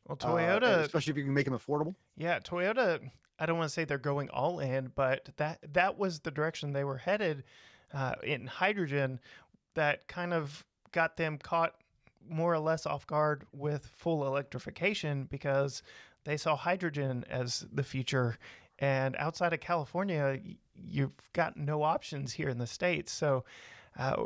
[0.08, 1.96] Well, uh, Toyota, especially if you can make them affordable.
[2.18, 3.00] yeah, Toyota.
[3.40, 6.74] I don't want to say they're going all in, but that that was the direction
[6.74, 7.44] they were headed
[7.94, 9.20] uh, in hydrogen.
[9.74, 11.76] That kind of got them caught
[12.30, 15.82] more or less off guard with full electrification because
[16.24, 18.38] they saw hydrogen as the future.
[18.80, 20.40] And outside of California,
[20.76, 23.12] you've got no options here in the states.
[23.12, 23.44] So,
[23.98, 24.24] uh,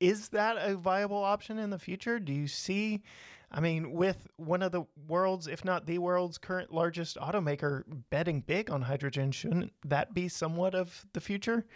[0.00, 2.18] is that a viable option in the future?
[2.18, 3.02] Do you see?
[3.50, 8.40] I mean, with one of the world's, if not the world's current largest automaker betting
[8.40, 11.66] big on hydrogen, shouldn't that be somewhat of the future?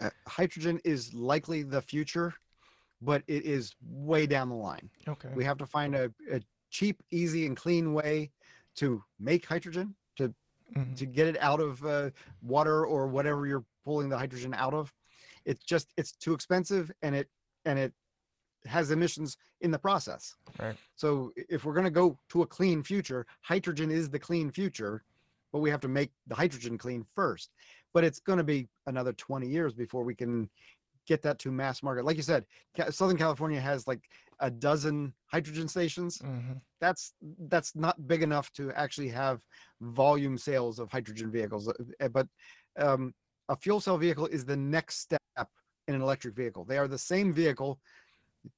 [0.00, 2.34] Uh, hydrogen is likely the future,
[3.02, 4.88] but it is way down the line.
[5.08, 5.28] Okay.
[5.34, 8.30] We have to find a, a cheap, easy, and clean way
[8.76, 10.34] to make hydrogen to
[10.76, 10.96] Mhm.
[10.96, 12.10] to get it out of uh,
[12.42, 14.92] water or whatever you're pulling the hydrogen out of.
[15.44, 17.28] It's just it's too expensive and it
[17.64, 17.92] and it
[18.66, 20.36] has emissions in the process.
[20.60, 20.76] Right.
[20.94, 25.02] So if we're going to go to a clean future, hydrogen is the clean future,
[25.50, 27.50] but we have to make the hydrogen clean first.
[27.92, 30.48] But it's going to be another 20 years before we can
[31.06, 32.04] get that to mass market.
[32.04, 32.44] Like you said,
[32.90, 34.00] Southern California has like
[34.40, 36.60] a dozen hydrogen stations Mhm.
[36.80, 39.44] that's that's not big enough to actually have
[39.80, 42.26] volume sales of hydrogen vehicles uh, uh, but
[42.78, 43.14] um,
[43.50, 45.20] a fuel cell vehicle is the next step
[45.88, 47.78] in an electric vehicle they are the same vehicle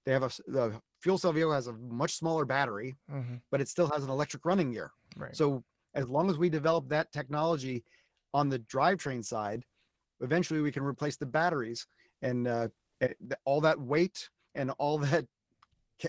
[0.07, 3.41] they have a the fuel cell vehicle has a much smaller battery Mhm.
[3.51, 5.35] but it still has an electric running gear Right.
[5.37, 7.85] so as long as we develop that technology
[8.33, 9.65] on the drivetrain side
[10.21, 11.89] eventually we can replace the batteries
[12.23, 12.69] and uh,
[13.01, 13.09] eh,
[13.45, 15.27] all that weight and all that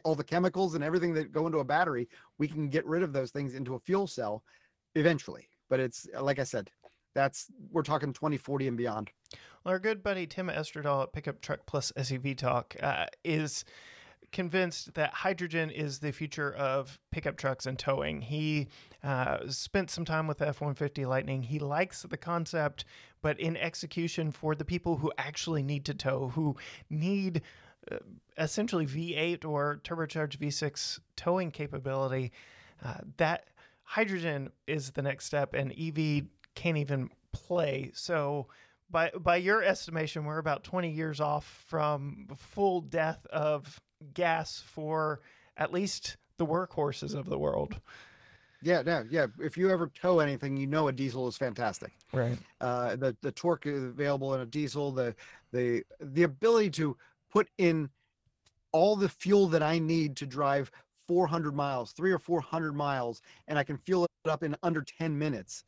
[0.03, 3.13] all the chemicals and everything that go into a battery we can get rid of
[3.13, 4.43] those things into a fuel cell
[4.95, 5.47] eventually.
[5.69, 6.69] But it's like i said
[7.13, 9.11] that's we're talking 2040 and beyond.
[9.63, 13.63] Well, our good buddy Tim Esterdahl at Pickup Truck Plus SUV Talk uh, is
[14.33, 18.21] convinced that hydrogen is the future of pickup trucks and towing.
[18.21, 18.67] He
[19.03, 21.43] uh, spent some time with F 150 Lightning.
[21.43, 22.83] He likes the concept,
[23.21, 26.57] but in execution for the people who actually need to tow, who
[26.89, 27.41] need
[27.91, 27.97] uh,
[28.37, 32.31] essentially V8 or turbocharged V6 towing capability,
[32.83, 33.47] uh, that
[33.83, 37.91] hydrogen is the next step, and EV can't even play.
[37.93, 38.47] So,
[38.89, 43.81] by by your estimation, we're about 20 years off from full death of
[44.13, 45.21] gas for
[45.57, 47.79] at least the workhorses of the world.
[48.61, 52.37] yeah yeah yeah if you ever tow anything you know a diesel is fantastic Right.
[52.61, 55.15] uh, the the torque available in a diesel, the
[55.51, 56.95] the the ability to
[57.31, 57.89] put in
[58.71, 60.71] all the fuel that I need to drive
[61.07, 65.17] 400 miles, three or 400 miles, and I can fuel it up in under 10
[65.17, 65.63] minutes.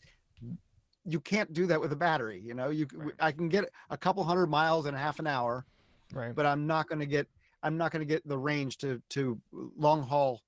[1.03, 2.39] You can't do that with a battery.
[2.43, 3.13] You know, you Right.
[3.19, 5.65] I can get a couple hundred miles in half an hour,
[6.13, 6.33] Right.
[6.33, 7.27] but I'm not going to get
[7.65, 10.41] I'm not going to get the range to to long haul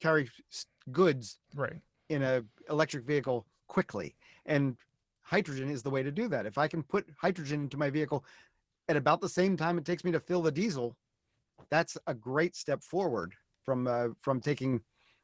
[0.00, 0.28] carry
[0.90, 1.80] goods right.
[2.08, 4.76] in a electric vehicle quickly and
[5.20, 8.24] hydrogen is the way to do that if i can put hydrogen into my vehicle
[8.88, 10.96] at about the same time it takes me to fill the diesel
[11.70, 14.80] that's a great step forward from uh, from taking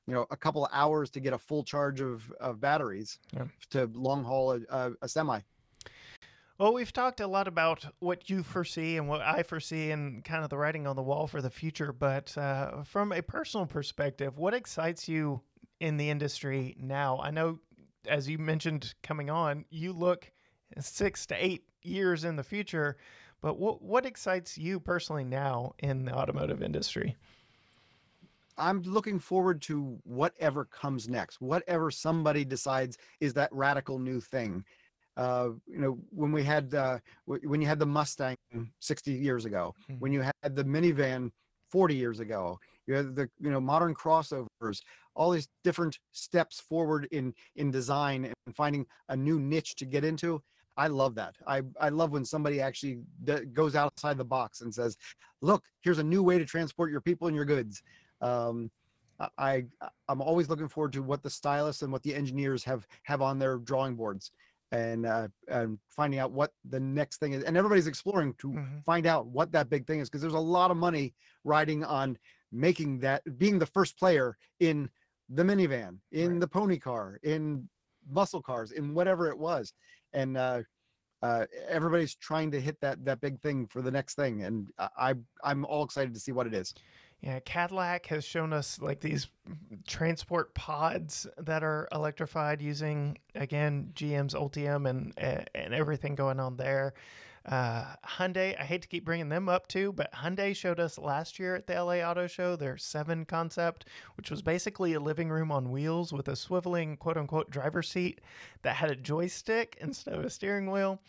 [0.07, 3.47] you know a couple of hours to get a full charge of, of batteries Yeah.
[3.71, 5.41] to long haul a, a, a semi
[6.59, 10.43] Well, we've talked a lot about what you foresee and what I foresee and kind
[10.43, 11.93] of the writing on the wall for the future.
[11.93, 15.43] But uh, from a personal perspective, what excites you
[15.81, 17.21] in the industry now?
[17.23, 17.59] I know,
[18.09, 20.33] as you mentioned coming on, you look
[20.81, 22.97] six to eight years in the future.
[23.43, 27.17] But what what excites you personally now in the automotive industry?
[28.57, 34.65] I'm looking forward to whatever comes next, whatever somebody decides is that radical new thing.
[35.17, 38.37] Uh, you know, when we had uh, when you had the Mustang
[38.81, 39.99] 60 years ago, Mhm.
[40.01, 41.33] when you had the minivan
[41.71, 44.83] 40 years ago, you had the you know modern crossovers,
[45.15, 50.05] all these different steps forward in in design and finding a new niche to get
[50.05, 50.43] into.
[50.77, 51.35] I love that.
[51.47, 54.99] I I love when somebody actually d- goes outside the box and says,
[55.41, 57.83] "Look, here's a new way to transport your people and your goods."
[58.23, 58.71] um,
[59.39, 59.67] I-
[60.09, 63.39] I'm always looking forward to what the stylists and what the engineers have have on
[63.39, 64.31] their drawing boards,
[64.73, 67.45] and uh, and finding out what the next thing is.
[67.45, 68.85] And everybody's exploring to Mhm.
[68.85, 72.19] find out what that big thing is because there's a lot of money riding on
[72.53, 74.91] making that being the first player in
[75.29, 76.41] the minivan, in Right.
[76.41, 77.69] the pony car, in
[78.09, 79.73] muscle cars, in whatever it was,
[80.13, 80.37] and.
[80.37, 80.63] Uh,
[81.23, 85.15] uh, everybody's trying to hit that that big thing for the next thing, and I-
[85.43, 86.75] I'm all excited to see what it is.
[87.21, 89.29] Yeah, Cadillac has shown us like these
[89.87, 95.13] transport pods that are electrified using again GM's Ultium and
[95.55, 96.95] and everything going on there.
[97.47, 101.39] Uh, Hyundai, I hate to keep bringing them up too, but Hyundai showed us last
[101.39, 105.53] year at the LA Auto Show their Seven concept, which was basically a living room
[105.53, 108.21] on wheels with a swiveling quote unquote driver seat
[108.63, 111.01] that had a joystick instead of a steering wheel.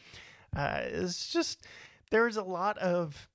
[0.55, 1.65] Uh, it's just
[2.11, 3.27] there's a lot of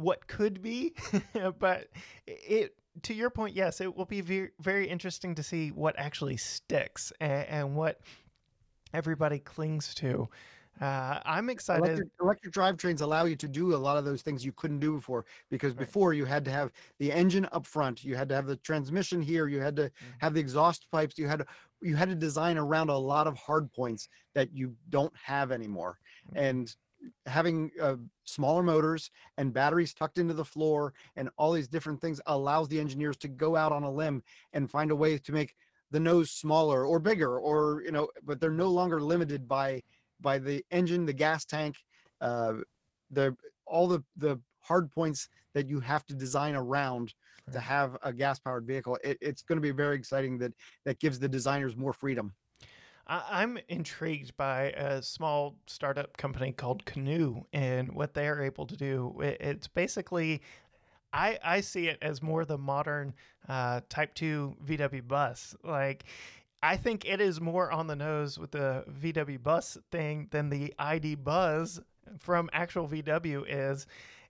[0.00, 0.94] what could be,
[1.58, 1.88] but
[2.26, 6.36] it to your point, yes, it will be very, very interesting to see what actually
[6.36, 8.00] sticks and, and what
[8.92, 10.28] everybody clings to.
[10.80, 11.84] Uh, I'm excited.
[11.84, 14.94] Electric, electric drivetrains allow you to do a lot of those things you couldn't do
[14.94, 15.86] before because Right.
[15.86, 19.20] before you had to have the engine up front, you had to have the transmission
[19.20, 21.46] here, you had to have the exhaust pipes, you had to
[21.82, 25.98] you had to design around a lot of hard points that you don't have anymore.
[26.30, 26.36] Mhm.
[26.48, 26.76] And
[27.26, 32.20] having uh, smaller motors and batteries tucked into the floor and all these different things
[32.26, 35.54] allows the engineers to go out on a limb and find a way to make
[35.90, 39.82] the nose smaller or bigger or you know but they're no longer limited by
[40.20, 41.76] by the engine the gas tank
[42.20, 42.54] uh
[43.10, 43.34] the
[43.66, 47.14] all the the hard points that you have to design around
[47.52, 48.98] to have a gas powered vehicle.
[49.02, 50.52] It, it's going to be very exciting that
[50.84, 52.34] that gives the designers more freedom
[53.06, 58.66] I, I'm intrigued by a small startup company called Canoo and what they are able
[58.66, 59.14] to do.
[59.20, 60.42] It, it's basically,
[61.12, 63.14] I I see it as more the modern
[63.48, 65.54] uh, Type Two VW bus.
[65.64, 66.04] Like,
[66.62, 70.74] I think it is more on the nose with the VW bus thing than the
[70.78, 71.80] ID Buzz
[72.18, 73.86] from actual VW is.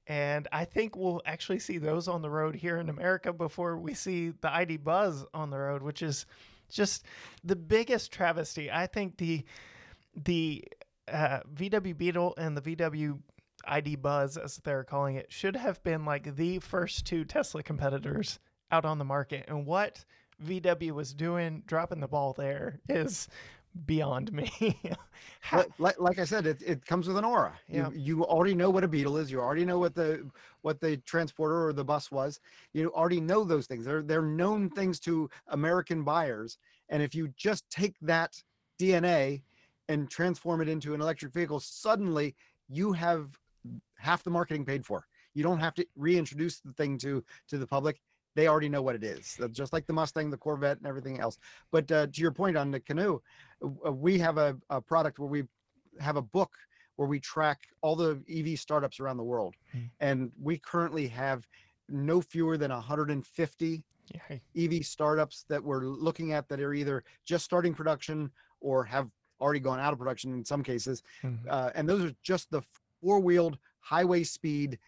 [0.06, 3.94] And I think we'll actually see those on the road here in America before we
[3.94, 6.26] see the ID Buzz on the road, which is
[6.70, 7.04] just
[7.44, 8.70] the biggest travesty.
[8.70, 9.44] I think the
[10.14, 10.64] the
[11.08, 13.18] uh, VW Beetle and the VW
[13.64, 18.38] ID Buzz, as they're calling it, should have been like the first two Tesla competitors
[18.70, 19.44] out on the market.
[19.48, 20.04] And what
[20.44, 23.28] VW was doing, dropping the ball there, is
[23.86, 24.50] beyond me.
[25.40, 27.58] How- like, like, like I said, it, it comes with an aura.
[27.68, 27.90] Yeah.
[27.90, 29.30] You you already know what a beetle is.
[29.30, 30.28] You already know what the
[30.62, 32.40] what the transporter or the bus was.
[32.72, 33.84] You already know those things.
[33.84, 36.58] They're they're known things to American buyers.
[36.88, 38.42] And if you just take that
[38.78, 39.42] DNA
[39.88, 42.34] and transform it into an electric vehicle, suddenly
[42.68, 43.38] you have
[43.96, 45.06] half the marketing paid for.
[45.34, 48.00] You don't have to reintroduce the thing to to the public.
[48.34, 49.38] They already know what it is.
[49.50, 51.38] Just like the Mustang, the Corvette, and everything else.
[51.70, 53.20] But uh, to your point on the Canoo,
[53.62, 55.44] uh, we have a, a product where we
[55.98, 56.52] have a book
[56.96, 59.54] where we track all the EV startups around the world.
[59.72, 59.78] Hmm.
[60.00, 61.46] And we currently have
[61.88, 67.44] no fewer than 150 yeah, EV startups that we're looking at that are either just
[67.44, 69.08] starting production or have
[69.40, 71.02] already gone out of production in some cases.
[71.22, 71.38] mhm.
[71.48, 72.62] Uh, and those are just the
[73.00, 74.78] four wheeled highway speed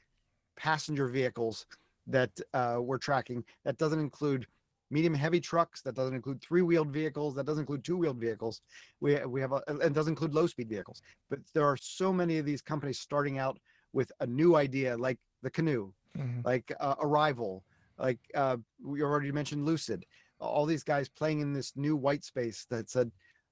[0.57, 1.66] passenger vehicles
[2.07, 3.44] that uh, we're tracking.
[3.64, 4.46] That doesn't include
[4.90, 5.80] medium heavy trucks.
[5.82, 7.34] That doesn't include three wheeled vehicles.
[7.34, 8.61] That doesn't include two wheeled vehicles.
[9.00, 11.03] We we have a, and doesn't include low speed vehicles.
[11.30, 13.59] But there are so many of these companies starting out
[13.92, 16.44] with a new idea, like the Canoo, Mhm.
[16.44, 17.64] like uh, Arrival,
[17.98, 20.05] like uh, we already mentioned Lucid.
[20.40, 23.11] All these guys playing in this new white space that said,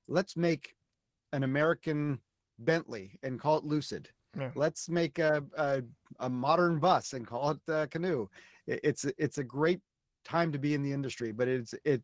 [0.08, 0.74] let's make
[1.32, 2.20] an American
[2.58, 4.10] Bentley and call it Lucid.
[4.38, 4.50] Yeah.
[4.54, 5.82] Let's make a, a
[6.20, 8.28] a modern bus and call it uh, Canoo.
[8.66, 9.80] It- It's it's a great
[10.24, 12.02] time to be in the industry, but it's it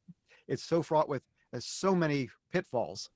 [0.48, 1.22] it's so fraught with
[1.54, 3.10] uh, so many pitfalls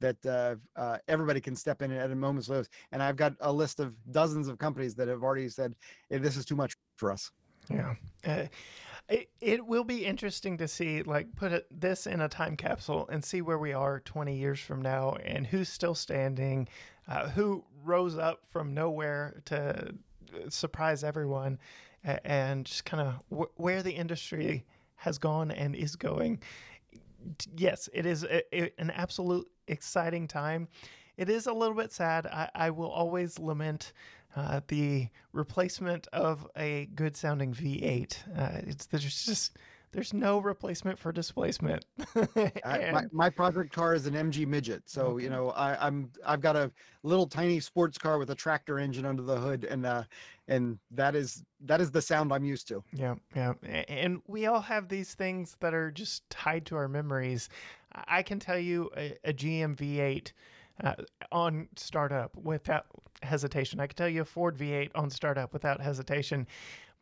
[0.00, 2.68] that uh, uh, everybody can step in at a moment's notice.
[2.92, 5.74] And I've got a list of dozens of companies that have already said
[6.10, 7.30] "Eh, this is too much for us.
[7.70, 7.94] Yeah.
[8.24, 8.46] Uh,
[9.08, 13.08] it, it will be interesting to see, like, put it, this in a time capsule
[13.10, 16.68] and see where we are 20 years from now and who's still standing,
[17.08, 19.94] uh, who rose up from nowhere to
[20.34, 21.58] uh, surprise everyone,
[22.24, 24.64] and just kind of where the industry
[24.96, 26.40] has gone and is going.
[27.56, 30.68] Yes, it is a, a- an absolute exciting time.
[31.16, 32.26] It is a little bit sad.
[32.26, 33.92] I, I will always lament
[34.36, 38.16] uh, the replacement of a good sounding V8.
[38.38, 39.56] Uh, it's there's just
[39.92, 41.86] there's no replacement for displacement.
[42.64, 45.24] I, my, my project car is an MG midget, so Okay.
[45.24, 46.70] you know I, I'm I've got a
[47.02, 50.02] little tiny sports car with a tractor engine under the hood, and uh,
[50.48, 52.82] and that is that is the sound I'm used to.
[52.92, 53.54] Yeah, yeah.
[53.88, 57.48] And we all have these things that are just tied to our memories.
[57.92, 60.32] I I can tell you a, a GM V8
[60.84, 60.94] uh,
[61.32, 62.86] on startup without
[63.22, 63.80] hesitation.
[63.80, 66.46] I can tell you a Ford V8 on startup without hesitation.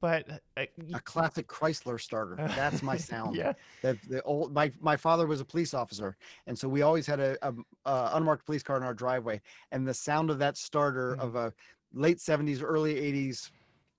[0.00, 2.40] But uh, A classic Chrysler starter.
[2.54, 3.36] That's my sound.
[3.36, 6.16] yeah, That the old my my father was a police officer,
[6.46, 9.40] and so we always had a, a, a unmarked police car in our driveway,
[9.72, 11.20] and the sound of that starter Mhm.
[11.20, 11.52] of a
[11.92, 13.50] late '70s, early '80s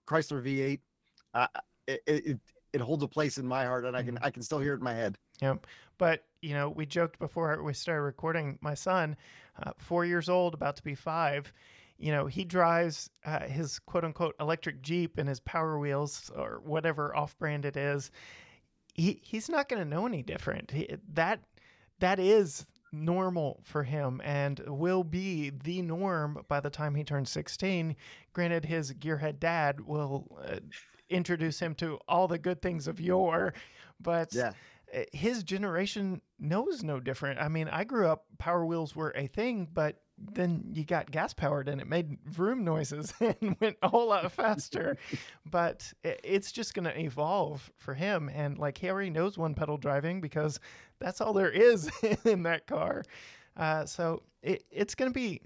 [0.07, 0.81] Chrysler V8,
[1.33, 1.47] uh,
[1.87, 2.39] it, it
[2.73, 4.77] it holds a place in my heart, and I can I can still hear it
[4.77, 5.17] in my head.
[5.41, 5.67] Yep.
[5.97, 8.57] But, you know, we joked before we started recording.
[8.61, 9.15] My son,
[9.61, 11.51] uh, four years old, about to be five,
[11.97, 16.61] you know, he drives uh, his quote unquote electric Jeep and his Power Wheels or
[16.63, 18.11] whatever off brand it is.
[18.93, 20.71] He, he's not going to know any different.
[20.71, 21.41] He, that
[21.99, 27.29] that is normal for him and will be the norm by the time he turns
[27.29, 27.95] 16.
[28.33, 30.59] Granted, his gearhead dad will uh,
[31.09, 33.53] introduce him to all the good things of yore,
[33.99, 34.53] but Yeah.
[35.11, 37.39] his generation knows no different.
[37.39, 41.33] I mean, I grew up, Power Wheels were a thing, but then you got gas
[41.33, 44.97] powered and it made vroom noises and went a whole lot faster.
[45.49, 48.29] but it's just going to evolve for him.
[48.33, 50.59] And like he already knows one pedal driving because
[50.99, 51.89] that's all there is
[52.25, 53.03] in that car.
[53.57, 55.41] Uh, so it, it's going to be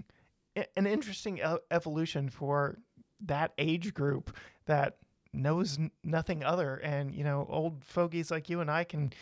[0.75, 1.39] an interesting
[1.71, 2.77] evolution for
[3.21, 4.97] that age group that
[5.33, 6.75] knows n- nothing other.
[6.75, 9.13] And, you know, old fogies like you and I can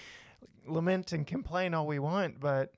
[0.65, 2.73] lament and complain all we want, but,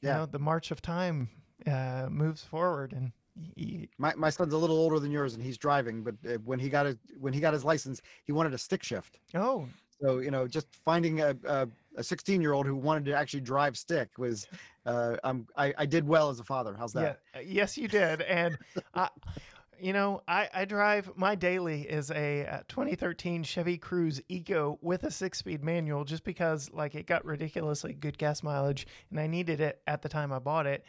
[0.00, 0.18] you Yeah.
[0.18, 1.28] know, the march of time
[1.66, 3.12] uh, moves forward and
[3.56, 6.02] y- My my son's a little older than yours, and he's driving.
[6.02, 8.82] But uh, when he got his when he got his license, he wanted a stick
[8.82, 9.18] shift.
[9.34, 9.68] oh,
[10.00, 13.40] So you know, just finding a a, a 16 year old who wanted to actually
[13.40, 14.46] drive stick was,
[14.86, 16.74] uh, I'm I, I did well as a father.
[16.78, 17.20] How's that?
[17.34, 18.22] Yeah, uh, yes, you did.
[18.22, 18.58] And,
[18.94, 19.08] I,
[19.80, 25.04] you know, I, I drive, my daily is a uh, 2013 Chevy Cruze Eco with
[25.04, 29.26] a six speed manual just because, like, it got ridiculously good gas mileage and I
[29.26, 30.84] needed it at the time I bought it.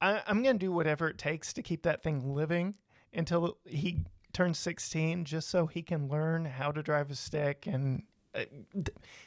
[0.00, 2.74] I, I'm going to do whatever it takes to keep that thing living
[3.12, 8.02] until he turns 16 just so he can learn how to drive a stick and
[8.34, 8.44] uh,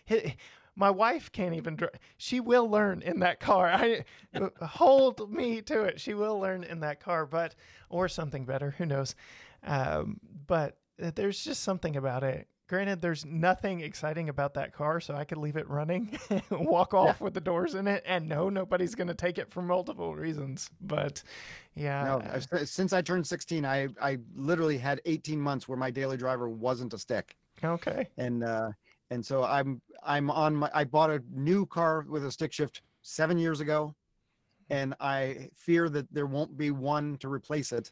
[0.07, 0.35] hi-
[0.75, 3.67] my wife can't even drive she will learn in that car.
[3.67, 4.05] I
[4.61, 5.99] hold me to it.
[5.99, 7.55] She will learn in that car but
[7.89, 9.15] or something better who knows?
[9.63, 15.01] Um, but uh, there's just something about it granted there's nothing exciting about that car
[15.01, 16.17] so i could leave it running
[16.51, 19.61] walk off with the doors in it and no nobody's going to take it for
[19.61, 21.21] multiple reasons but
[21.75, 25.89] yeah No, uh, since I turned 16, I I literally had 18 months where my
[25.89, 28.07] daily driver wasn't a stick, okay.
[28.17, 28.71] And uh,
[29.09, 32.81] and so I'm I'm on my I bought a new car with a stick shift
[33.01, 33.95] seven years ago,
[34.69, 37.91] and I fear that there won't be one to replace it,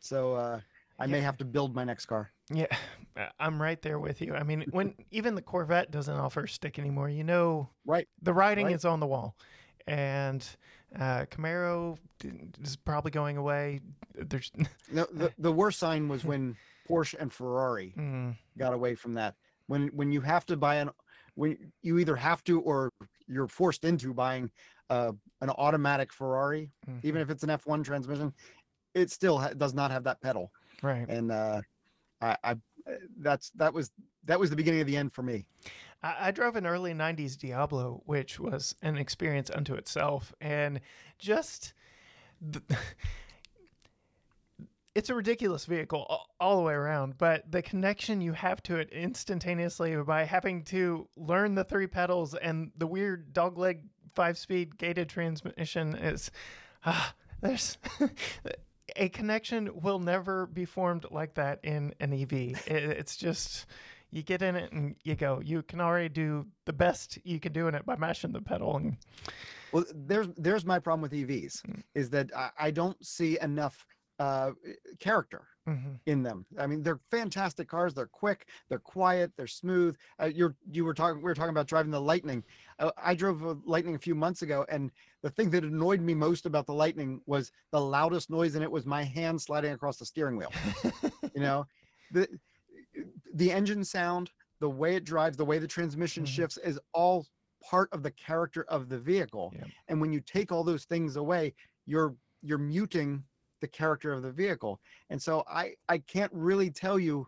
[0.00, 0.60] so uh,
[0.98, 2.30] I may have to build my next car.
[2.52, 2.66] Yeah,
[3.38, 4.34] I'm right there with you.
[4.34, 8.08] I mean, when even the Corvette doesn't offer stick anymore, you know, Right.
[8.22, 8.74] the writing Right.
[8.74, 9.36] is on the wall,
[9.86, 10.46] and
[10.98, 11.98] uh, Camaro
[12.62, 13.80] is probably going away.
[14.14, 14.50] There's,
[14.92, 16.56] No, the the worst sign was when
[16.88, 19.34] Porsche and Ferrari mm, got away from that.
[19.66, 20.90] When when you have to buy an
[21.34, 22.90] when you either have to or
[23.26, 24.50] you're forced into buying
[24.90, 26.70] uh, an automatic Ferrari,
[27.02, 28.32] even mhm, if it's an F1 transmission,
[28.94, 30.52] it still ha- does not have that pedal.
[30.82, 31.08] right.
[31.08, 31.62] And uh,
[32.24, 32.56] I, I
[33.18, 33.90] that's that was
[34.24, 35.44] that was the beginning of the end for me.
[36.02, 40.32] I, I drove an early 90s Diablo, which was an experience unto itself.
[40.40, 40.80] And
[41.18, 41.74] just.
[42.40, 42.62] The,
[44.94, 48.90] it's a ridiculous vehicle all, the way around, but the connection you have to it
[48.90, 53.80] instantaneously by having to learn the three pedals and the weird dogleg
[54.14, 56.30] five speed gated transmission is
[56.84, 57.08] uh,
[57.40, 57.76] there's
[58.96, 62.32] a connection will never be formed like that in an EV.
[62.32, 63.66] It, it's just
[64.10, 65.40] you get in it and you go.
[65.44, 68.76] You can already do the best you can do in it by mashing the pedal.
[68.76, 68.96] And
[69.72, 71.82] well, there's there's my problem with EVs mm.
[71.94, 73.86] is that I, I don't see enough
[74.18, 74.50] uh,
[75.00, 75.94] character mm-hmm.
[76.06, 76.46] in them.
[76.58, 77.94] I mean, they're fantastic cars.
[77.94, 78.46] They're quick.
[78.68, 79.32] They're quiet.
[79.36, 79.96] They're smooth.
[80.20, 81.18] Uh, you're you were talking.
[81.18, 82.44] We were talking about driving the Lightning.
[82.78, 84.90] Uh, I drove a Lightning a few months ago, and
[85.22, 88.70] the thing that annoyed me most about the Lightning was the loudest noise, and it
[88.70, 90.52] was my hand sliding across the steering wheel.
[90.84, 90.90] you
[91.40, 91.66] know,
[92.12, 92.28] the
[93.34, 96.32] the engine sound, the way it drives, the way the transmission mm-hmm.
[96.32, 97.26] shifts is all
[97.62, 99.52] part of the character of the vehicle.
[99.56, 99.64] Yeah.
[99.88, 101.54] And when you take all those things away,
[101.86, 103.24] you're you're muting
[103.64, 104.78] the character of the vehicle.
[105.08, 107.26] And so I I can't really tell you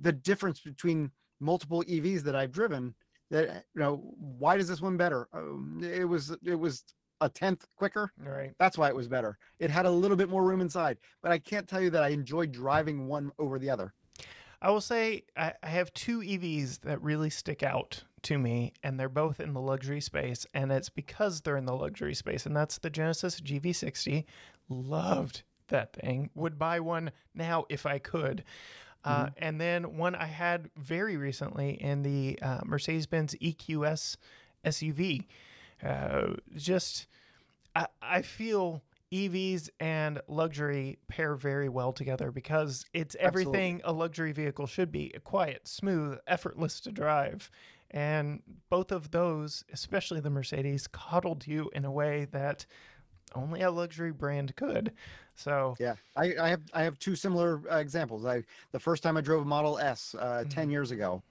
[0.00, 2.92] the difference between multiple EVs that I've driven.
[3.30, 5.28] That you know, why does this one better?
[5.32, 6.82] Um, it was it was
[7.20, 8.12] a tenth quicker.
[8.18, 8.52] Right.
[8.58, 9.38] That's why it was better.
[9.60, 12.08] It had a little bit more room inside, but I can't tell you that I
[12.08, 13.94] enjoyed driving one over the other.
[14.60, 18.98] I will say I, I have two EVs that really stick out to me, and
[18.98, 22.56] they're both in the luxury space, and it's because they're in the luxury space, and
[22.56, 24.24] that's the Genesis GV60.
[24.68, 26.30] Loved that thing.
[26.34, 28.44] Would buy one now if I could.
[29.04, 29.34] Uh, mm-hmm.
[29.38, 34.16] and then one I had very recently in the uh, Mercedes Benz EQS
[34.64, 35.26] SUV.
[35.82, 37.06] Uh, just,
[37.76, 43.90] I, I feel EVs and luxury pair very well together because it's everything Absolutely.
[43.90, 47.50] a luxury vehicle should be quiet, smooth, effortless to drive.
[47.94, 52.66] And both of those, especially the Mercedes, coddled you in a way that
[53.36, 54.92] only a luxury brand could.
[55.36, 58.26] So yeah, I, I have I have two similar uh, examples.
[58.26, 58.42] I
[58.72, 60.48] the first time I drove a Model S uh, mm-hmm.
[60.48, 61.22] ten years ago,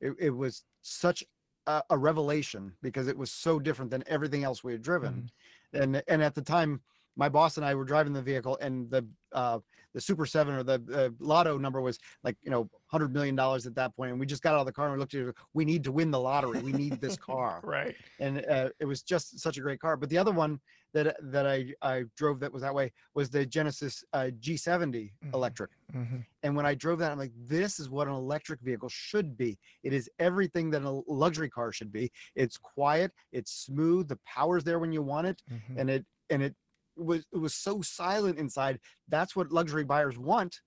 [0.00, 1.22] it, it was such
[1.66, 5.30] a, a, revelation because it was so different than everything else we had driven,
[5.74, 5.82] mm-hmm.
[5.82, 6.80] and and at the time
[7.18, 9.58] my boss and I were driving the vehicle, and the uh,
[9.92, 13.66] the Super Seven or the uh, Lotto number was like you know hundred million dollars
[13.66, 15.26] at that point, and we just got out of the car and we looked at
[15.26, 15.34] it.
[15.52, 16.60] We need to win the lottery.
[16.60, 17.60] We need this car.
[17.64, 17.94] right.
[18.20, 19.96] And uh, it was just such a great car.
[19.96, 20.60] But the other one
[20.94, 25.34] that that I I drove that was that way was the Genesis uh, G70 mm-hmm.
[25.34, 25.70] electric.
[25.94, 26.18] Mm-hmm.
[26.44, 29.58] And when I drove that, I'm like, this is what an electric vehicle should be.
[29.82, 32.12] It is everything that a luxury car should be.
[32.36, 33.12] It's quiet.
[33.32, 34.08] It's smooth.
[34.08, 35.78] The power's there when you want it, mm-hmm.
[35.78, 36.54] and it and it
[36.98, 38.78] was it was so silent inside.
[39.08, 40.60] That's what luxury buyers want.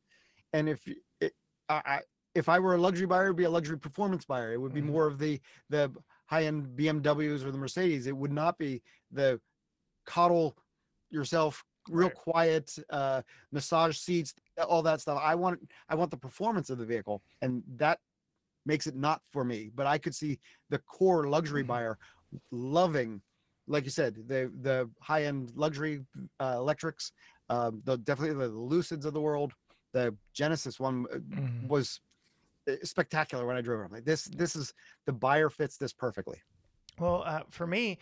[0.53, 0.81] And if
[1.19, 1.33] it,
[1.69, 2.01] I,
[2.35, 4.53] if I were a luxury buyer, it'd be a luxury performance buyer.
[4.53, 4.91] It would be mm-hmm.
[4.91, 5.91] more of the the
[6.25, 8.07] high end BMWs or the Mercedes.
[8.07, 9.39] It would not be the
[10.05, 10.55] coddle
[11.09, 12.15] yourself, real right.
[12.15, 13.21] quiet, uh,
[13.51, 14.33] massage seats,
[14.67, 15.19] all that stuff.
[15.21, 15.59] I want
[15.89, 17.99] I want the performance of the vehicle, and that
[18.65, 19.69] makes it not for me.
[19.73, 21.69] But I could see the core luxury mm-hmm.
[21.69, 21.97] buyer
[22.51, 23.21] loving
[23.67, 26.01] like you said, the the high end luxury
[26.39, 27.11] uh, electrics,
[27.49, 29.53] um, the definitely the Lucids of the world.
[29.93, 31.67] The Genesis one uh, mm-hmm.
[31.67, 31.99] was
[32.69, 33.91] uh, spectacular when I drove it.
[33.91, 34.73] Like this, this is
[35.05, 36.41] the buyer fits this perfectly.
[36.99, 37.97] Well, uh, for me,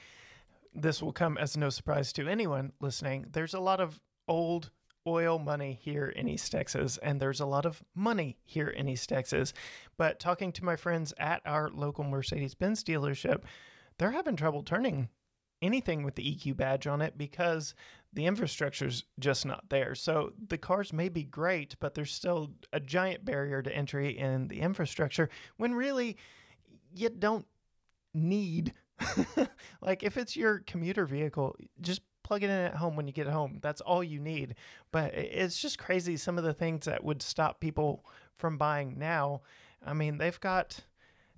[0.73, 3.25] this will come as no surprise to anyone listening.
[3.31, 4.71] There's a lot of old
[5.07, 9.09] oil money here in East Texas, and there's a lot of money here in East
[9.09, 9.53] Texas.
[9.97, 13.43] But talking to my friends at our local Mercedes Benz dealership,
[13.97, 15.09] they're having trouble turning
[15.61, 17.73] anything with the EQ badge on it because
[18.13, 19.93] the infrastructure's just not there.
[19.93, 24.47] So the cars may be great, but there's still a giant barrier to entry in
[24.47, 26.17] the infrastructure when really
[26.95, 27.45] you don't
[28.13, 28.73] need
[29.81, 33.27] like if it's your commuter vehicle, just plug it in at home when you get
[33.27, 33.59] home.
[33.61, 34.55] That's all you need.
[34.91, 38.05] But it's just crazy some of the things that would stop people
[38.37, 39.41] from buying now.
[39.85, 40.81] I mean, they've got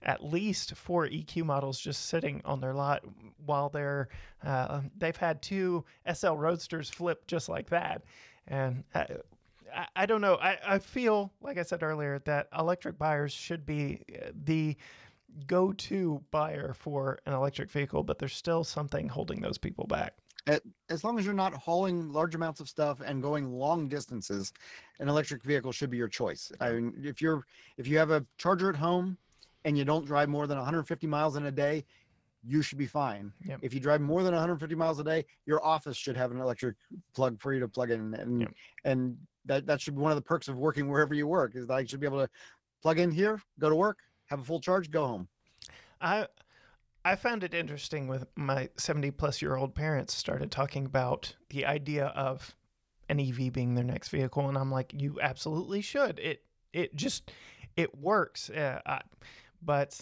[0.04, 3.04] at least four EQ models just sitting on their lot
[3.46, 4.10] while they're
[4.44, 8.04] uh, they've had two SL Roadsters flip just like that,
[8.48, 8.84] and.
[8.94, 9.08] I,
[9.96, 10.36] I, don't know.
[10.36, 14.76] I, I feel, like I said earlier, that electric buyers should be uh, the
[15.48, 20.14] go to buyer for an electric vehicle, but there's still something holding those people back.
[20.90, 24.52] As long as you're not hauling large amounts of stuff and going long distances,
[25.00, 26.52] an electric vehicle should be your choice.
[26.60, 27.46] I mean, if you're
[27.78, 29.18] if you have a charger at home
[29.66, 31.86] and you don't drive more than 150 miles in a day,
[32.44, 33.32] you should be fine.
[33.46, 33.60] Yep.
[33.62, 36.76] If you drive more than 150 miles a day, your office should have an electric
[37.14, 38.54] plug for you to plug in, and yep.
[38.84, 41.68] and that that should be one of the perks of working wherever you work is
[41.68, 42.30] that I should be able to
[42.82, 45.28] plug in here, go to work, have a full charge, go home.
[46.00, 46.28] I
[47.04, 51.66] I found it interesting with my 70 plus year old parents started talking about the
[51.66, 52.56] idea of
[53.10, 56.20] an EV being their next vehicle and I'm like you absolutely should.
[56.20, 56.44] It
[56.74, 57.32] it just
[57.76, 58.50] it works.
[58.50, 59.02] Uh, I,
[59.62, 60.00] but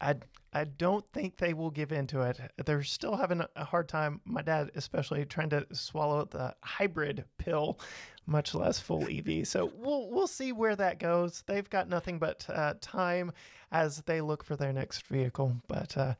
[0.00, 0.16] I,
[0.52, 2.40] I don't think they will give into it.
[2.64, 4.20] They're still having a hard time.
[4.24, 7.78] My dad, especially, trying to swallow the hybrid pill,
[8.26, 9.46] much less full EV.
[9.46, 11.44] So we'll we'll see where that goes.
[11.46, 13.32] They've got nothing but uh, time
[13.72, 15.56] as they look for their next vehicle.
[15.68, 16.14] But uh,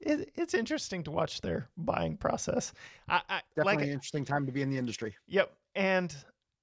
[0.00, 2.72] it, it's interesting to watch their buying process.
[3.08, 5.14] I, I, Definitely like, an interesting time to be in the industry.
[5.26, 6.14] Yep, and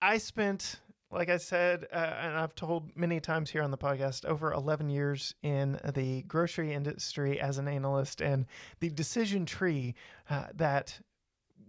[0.01, 0.80] I spent
[1.11, 4.89] like I said, uh, and I've told many times here on the podcast, over 11
[4.89, 8.45] years in the grocery industry as an analyst, and
[8.79, 9.95] the decision tree
[10.29, 10.99] uh, that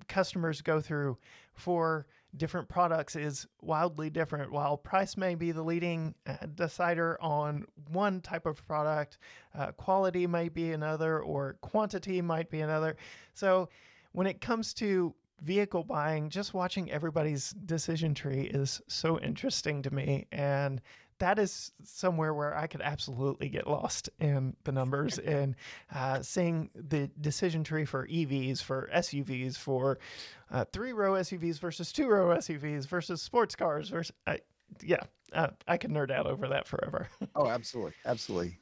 [0.09, 1.19] customers go through
[1.53, 2.07] for
[2.37, 4.53] different products is wildly different.
[4.53, 9.19] While price may be the leading uh, decider on one type of product,
[9.57, 12.97] uh, quality might be another, or quantity might be another.
[13.35, 13.69] So
[14.13, 19.93] when it comes to vehicle buying, just watching everybody's decision tree is so interesting to
[19.93, 20.27] me.
[20.33, 20.81] And
[21.19, 25.55] that is somewhere where I could absolutely get lost in the numbers and
[25.95, 29.99] uh, seeing the decision tree for EVs, for SUVs, for
[30.51, 34.15] uh, three row SUVs versus two row SUVs versus sports cars versus.
[34.27, 34.37] Uh,
[34.83, 35.01] yeah,
[35.69, 37.09] I could nerd out over that forever.
[37.37, 37.93] oh, absolutely.
[38.05, 38.59] Absolutely.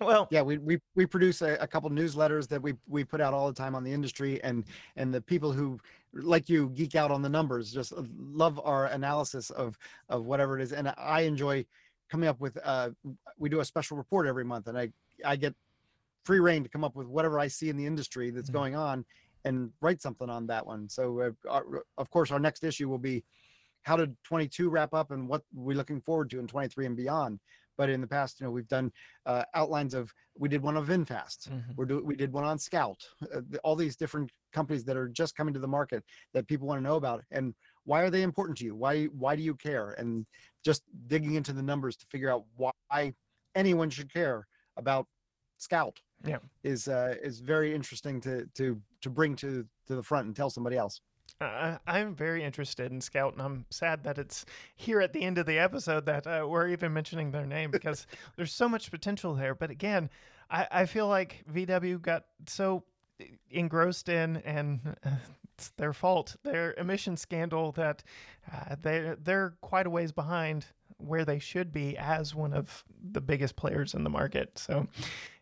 [0.00, 3.34] Well, yeah, we we, we produce a, a, couple newsletters that we we put out
[3.34, 4.64] all the time on the industry, and
[4.96, 5.80] and the people who
[6.22, 10.62] like you geek out on the numbers just love our analysis of of whatever it
[10.62, 11.64] is, and I enjoy
[12.10, 12.58] coming up with.
[12.62, 12.90] Uh,
[13.38, 14.90] we do a special report every month, and I
[15.24, 15.54] I get
[16.24, 18.58] free reign to come up with whatever I see in the industry that's mm-hmm.
[18.58, 19.04] going on,
[19.44, 20.88] and write something on that one.
[20.88, 21.64] So uh, our,
[21.96, 23.24] of course, our next issue will be
[23.82, 27.40] how did 22 wrap up and what we're looking forward to in 23 and beyond
[27.78, 28.92] but in the past, you know, we've done
[29.24, 30.12] uh, outlines of.
[30.36, 31.48] We did one of VinFast.
[31.48, 31.72] Mm-hmm.
[31.76, 33.00] We're do, we did one on Scout.
[33.34, 36.04] Uh, all these different companies that are just coming to the market
[36.34, 37.54] that people want to know about, and
[37.84, 38.74] why are they important to you?
[38.74, 39.92] Why why do you care?
[39.92, 40.26] And
[40.64, 43.14] just digging into the numbers to figure out why
[43.54, 45.06] anyone should care about
[45.56, 45.98] Scout.
[46.24, 50.34] Yeah, is uh, is very interesting to to to bring to to the front and
[50.34, 51.00] tell somebody else.
[51.40, 54.44] Uh, I'm very interested in Scout, and I'm sad that it's
[54.76, 58.06] here at the end of the episode that uh, we're even mentioning their name because
[58.36, 59.54] there's so much potential there.
[59.54, 60.10] But again,
[60.50, 62.82] I, I feel like VW got so
[63.50, 65.10] engrossed in, and uh,
[65.54, 68.02] it's their fault, their emission scandal that
[68.52, 70.66] uh, they they're quite a ways behind
[70.96, 74.58] where they should be as one of the biggest players in the market.
[74.58, 74.88] So,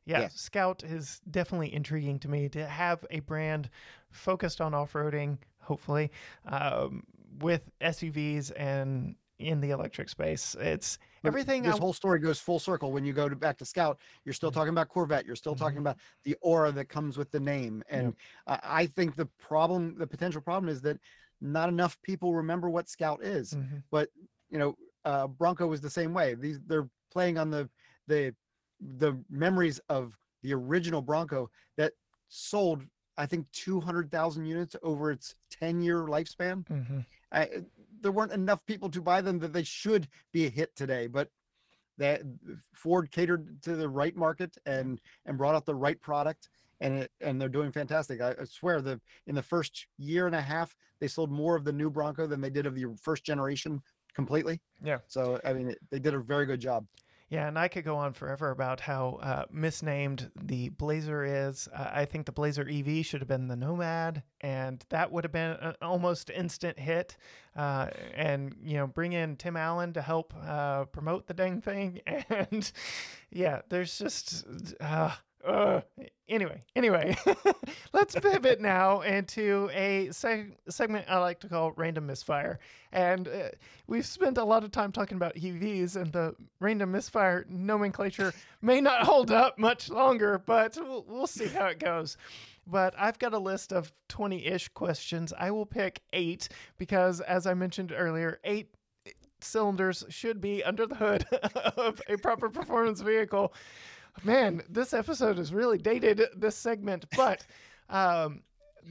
[0.04, 0.28] yeah, yeah.
[0.28, 3.70] Scout is definitely intriguing to me to have a brand
[4.10, 6.10] focused on off roading, hopefully,
[6.46, 7.02] um,
[7.40, 10.56] with SUVs and in the electric space.
[10.58, 11.62] It's everything.
[11.62, 11.78] This I...
[11.78, 13.98] whole story goes full circle when you go to, back to Scout.
[14.24, 14.58] You're still mm-hmm.
[14.58, 15.26] talking about Corvette.
[15.26, 15.64] You're still mm-hmm.
[15.64, 17.82] talking about the aura that comes with the name.
[17.88, 18.14] And
[18.48, 18.60] yep.
[18.64, 20.98] I think the problem, the potential problem, is that
[21.40, 23.54] not enough people remember what Scout is.
[23.54, 23.76] Mm-hmm.
[23.90, 24.08] But
[24.50, 26.34] you know, uh, Bronco was the same way.
[26.34, 27.68] These they're playing on the
[28.06, 28.34] the
[28.98, 31.92] the memories of the original Bronco that
[32.28, 32.82] sold
[33.18, 36.66] I think 200,000 units over its 10 year lifespan.
[36.66, 36.98] Mm-hmm.
[37.32, 37.48] I,
[38.00, 41.30] there weren't enough people to buy them that they should be a hit today, but
[41.98, 42.22] that
[42.74, 46.48] Ford catered to the right market and and brought out the right product
[46.80, 48.20] and it and they're doing fantastic.
[48.20, 51.64] I, I swear the in the first year and a half they sold more of
[51.64, 53.82] the new Bronco than they did of the first generation
[54.14, 54.60] completely.
[54.82, 54.98] Yeah.
[55.06, 56.86] So I mean they did a very good job.
[57.28, 61.68] Yeah, and I could go on forever about how uh, misnamed the Blazer is.
[61.74, 65.32] Uh, I think the Blazer EV should have been the Nomad, and that would have
[65.32, 67.16] been an almost instant hit.
[67.56, 72.00] Uh, and you know, bring in Tim Allen to help uh, promote the dang thing.
[72.28, 72.70] And
[73.30, 74.44] yeah, there's just
[75.46, 75.80] uh,
[76.28, 77.16] anyway, anyway,
[77.92, 82.58] let's pivot now into a seg- segment I like to call random misfire.
[82.92, 83.48] And uh,
[83.86, 88.32] we've spent a lot of time talking about EVs, and the random misfire nomenclature
[88.62, 92.16] may not hold up much longer, but we'll, we'll see how it goes.
[92.66, 95.32] But I've got a list of 20 ish questions.
[95.38, 98.70] I will pick eight because, as I mentioned earlier, eight
[99.40, 101.24] cylinders should be under the hood
[101.76, 103.52] of a proper performance vehicle
[104.24, 107.46] man, this episode is really dated this segment, but
[107.90, 108.42] um,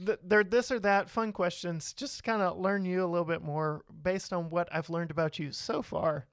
[0.04, 3.42] th- they're this or that fun questions, just kind of learn you a little bit
[3.42, 6.26] more based on what I've learned about you so far.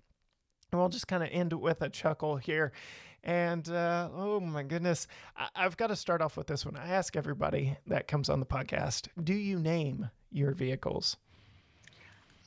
[0.72, 2.72] And we'll just kind of end with a chuckle here.
[3.24, 6.76] And uh, oh my goodness, I- I've got to start off with this one.
[6.76, 11.18] I ask everybody that comes on the podcast do you name your vehicles?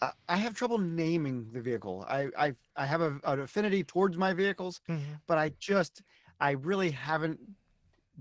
[0.03, 2.05] I- I have trouble naming the vehicle.
[2.09, 5.01] I I, I have a, an affinity towards my vehicles, Mhm.
[5.27, 6.03] but I just
[6.41, 7.41] I really haven't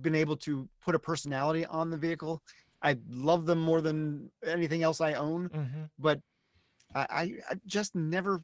[0.02, 2.42] been able to put a personality on the vehicle.
[2.82, 5.90] I love them more than anything else I own, Mhm.
[5.98, 6.20] but
[6.94, 8.44] I I, I just never,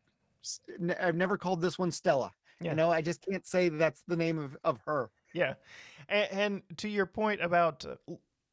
[1.00, 2.32] I've never called this one Stella.
[2.60, 2.72] Yeah.
[2.72, 5.10] You know, I just can't say that's the name of, of her.
[5.34, 5.54] Yeah,
[6.10, 7.96] and, and to your point about uh,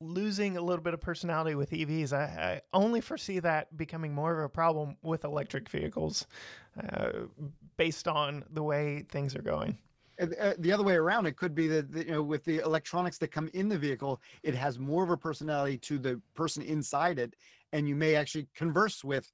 [0.00, 4.38] losing a little bit of personality with EVs, I, I only foresee that becoming more
[4.38, 6.26] of a problem with electric vehicles,
[6.92, 7.10] uh,
[7.76, 9.78] based on the way things are going.
[10.20, 13.18] Uh, the other way around, it could be that that, you know, with the electronics
[13.18, 17.18] that come in the vehicle, it has more of a personality to the person inside
[17.18, 17.34] it,
[17.72, 19.30] and you may actually converse with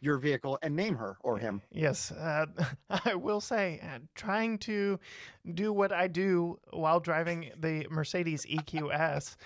[0.00, 1.62] your vehicle and name her or him.
[1.70, 2.46] Yes, uh,
[2.90, 4.98] I will say, uh, trying to
[5.54, 9.36] do what I do while driving the Mercedes EQS,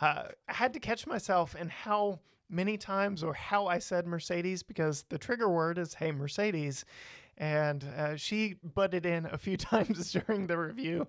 [0.00, 4.62] uh, I had to catch myself and how many times or how I said Mercedes
[4.62, 6.84] because the trigger word is "Hey Mercedes,"
[7.38, 11.06] and uh, she butted in a few times during the review.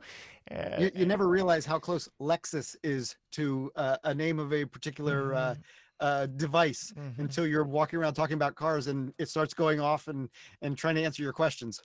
[0.50, 4.66] Uh, You, you never realize how close Lexus is to uh, a name of a
[4.66, 5.56] particular uh,
[6.00, 7.20] uh, device mhm.
[7.20, 10.30] until you're walking around talking about cars and it starts going off and
[10.62, 11.82] and trying to answer your questions.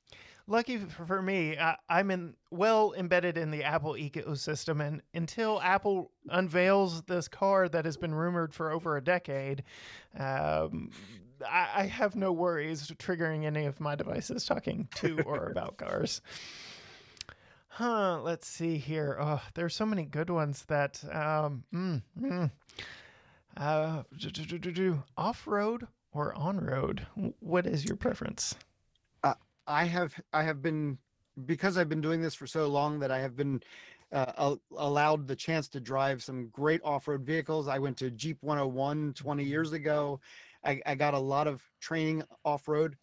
[0.47, 6.11] Lucky for me, I, I'm in well embedded in the Apple ecosystem, and until Apple
[6.29, 9.65] unveils this car that has been rumored for over a decade,
[10.19, 10.91] um,
[11.47, 16.21] I, I have no worries triggering any of my devices talking to or about cars.
[17.69, 18.21] Huh?
[18.23, 19.17] Let's see here.
[19.21, 22.51] Oh, there's so many good ones that um, mm, mm.
[23.57, 24.03] Uh,
[25.17, 27.07] off-road or on-road.
[27.41, 28.57] What is your preference?
[29.67, 30.99] I have I have been
[31.47, 33.63] because I've been doing this for so long that I have been
[34.13, 37.67] uh, allowed the chance to drive some great off-road vehicles.
[37.67, 40.21] I went to Jeep 101 20 years ago.
[40.65, 42.97] I, I got a lot of training off-road,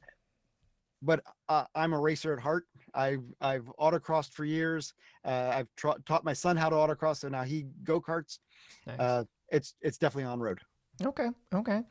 [1.01, 2.66] but uh, I'm a racer at heart.
[2.93, 4.93] I've I've autocrossed for years.
[5.24, 8.39] Uh, I've tra- taught my son how to autocross, so now he go karts.
[8.88, 8.99] Nice.
[8.99, 10.59] Uh, it's it's definitely on road.
[11.03, 11.82] Okay, okay.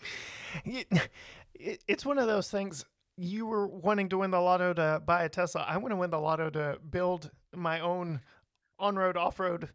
[0.65, 0.89] It-
[1.87, 2.87] It's one of those things.
[3.19, 5.63] You were wanting to win the lotto to buy a Tesla.
[5.69, 8.21] I want to win the lotto to build my own
[8.79, 9.69] on-road, off-road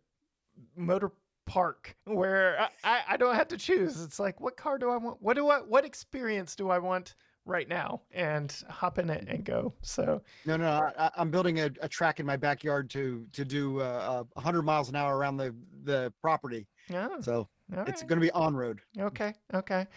[0.76, 1.12] motor
[1.46, 4.02] park where I, I, I don't have to choose.
[4.02, 5.22] It's like, what car do I want?
[5.22, 5.60] What do I?
[5.60, 7.16] What experience do I want
[7.46, 8.02] right now?
[8.12, 9.74] And hop in it and go.
[9.82, 13.82] So No, no, I, I'm building a, a track in my backyard to to do
[13.82, 16.68] uh, uh, 100 miles an hour around the the property.
[16.90, 18.08] yeah, So all it's right.
[18.10, 18.82] going to be on road.
[19.00, 19.88] Okay, okay.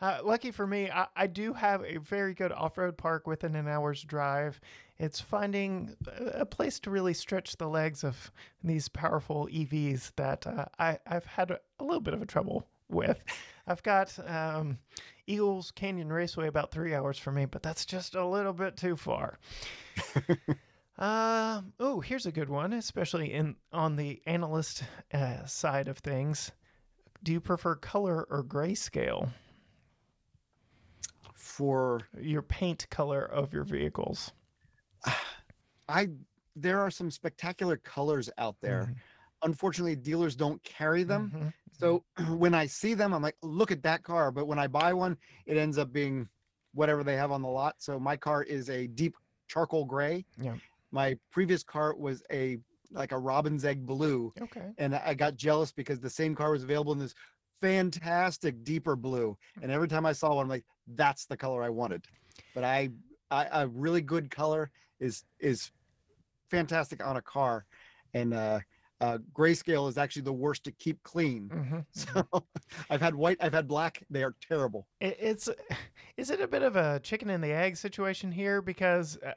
[0.00, 3.54] Uh, lucky for me, I, I do have a very good off road park within
[3.54, 4.60] an hour's drive.
[5.02, 8.30] It's finding a- place to really stretch the legs of
[8.62, 12.66] these powerful EVs that uh, I, I've had a, a little bit of a trouble
[12.88, 13.22] with.
[13.66, 14.78] I've got um,
[15.26, 18.96] Eagles Canyon Raceway about three hours for me, but that's just a little bit too
[18.96, 19.38] far.
[20.98, 26.52] Um, oh, here's a good one, especially in on the analyst uh, side of things.
[27.22, 29.30] Do you prefer color or grayscale?
[31.34, 34.32] For Your paint color of your vehicles.
[35.88, 36.08] I,
[36.56, 38.86] there are some spectacular colors out there.
[38.90, 38.96] Mhm.
[39.44, 41.32] Unfortunately, dealers don't carry them.
[41.34, 41.52] Mhm.
[41.72, 42.04] So
[42.36, 44.30] when I see them, I'm like, look at that car.
[44.30, 46.28] But when I buy one, it ends up being
[46.74, 47.76] whatever they have on the lot.
[47.78, 49.14] So my car is a deep
[49.48, 50.24] charcoal gray.
[50.38, 50.56] Yeah.
[50.90, 52.58] My previous car was a
[52.90, 54.32] like a robin's egg blue.
[54.40, 54.70] Okay.
[54.76, 57.14] and I got jealous because the same car was available in this
[57.62, 59.36] fantastic deeper blue.
[59.62, 62.04] And every time I saw one, I'm like, that's the color I wanted.
[62.54, 62.90] But I,
[63.30, 64.70] I a really good color
[65.02, 65.70] is is
[66.50, 67.66] fantastic on a car,
[68.14, 68.60] and uh,
[69.00, 71.50] uh, grayscale is actually the worst to keep clean.
[71.52, 71.84] Mhm.
[71.92, 72.44] So
[72.88, 74.02] I've had white, I've had black.
[74.10, 74.86] They are terrible.
[75.00, 75.48] It, it's
[76.16, 79.32] is it a bit of a chicken and the egg situation here because uh,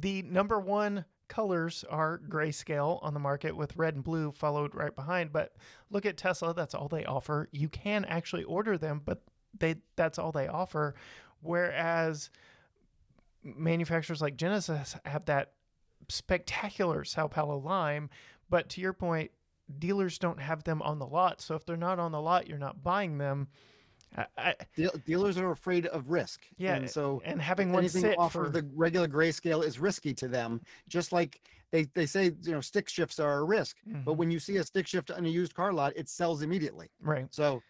[0.00, 4.94] the number one colors are grayscale on the market with red and blue followed right
[4.94, 5.54] behind but
[5.88, 9.22] look at Tesla that's all they offer you can actually order them but
[9.58, 10.94] they that's all they offer
[11.40, 12.28] whereas
[13.44, 15.52] manufacturers like Genesis have that
[16.08, 18.10] spectacular Sao Paulo lime
[18.50, 19.30] but to your point
[19.78, 22.58] dealers don't have them on the lot so if they're not on the lot you're
[22.58, 23.48] not buying them
[24.16, 26.42] I, I, Deal- dealers are afraid of risk.
[26.58, 30.12] Yeah, and so and having one sit off for of the regular grayscale is risky
[30.12, 30.60] to them.
[30.86, 31.40] Just like
[31.70, 33.78] they they say, you know, stick shifts are a risk.
[33.86, 36.42] But Mhm, when you see a stick shift on a used car lot, it sells
[36.42, 36.90] immediately.
[37.00, 37.62] right So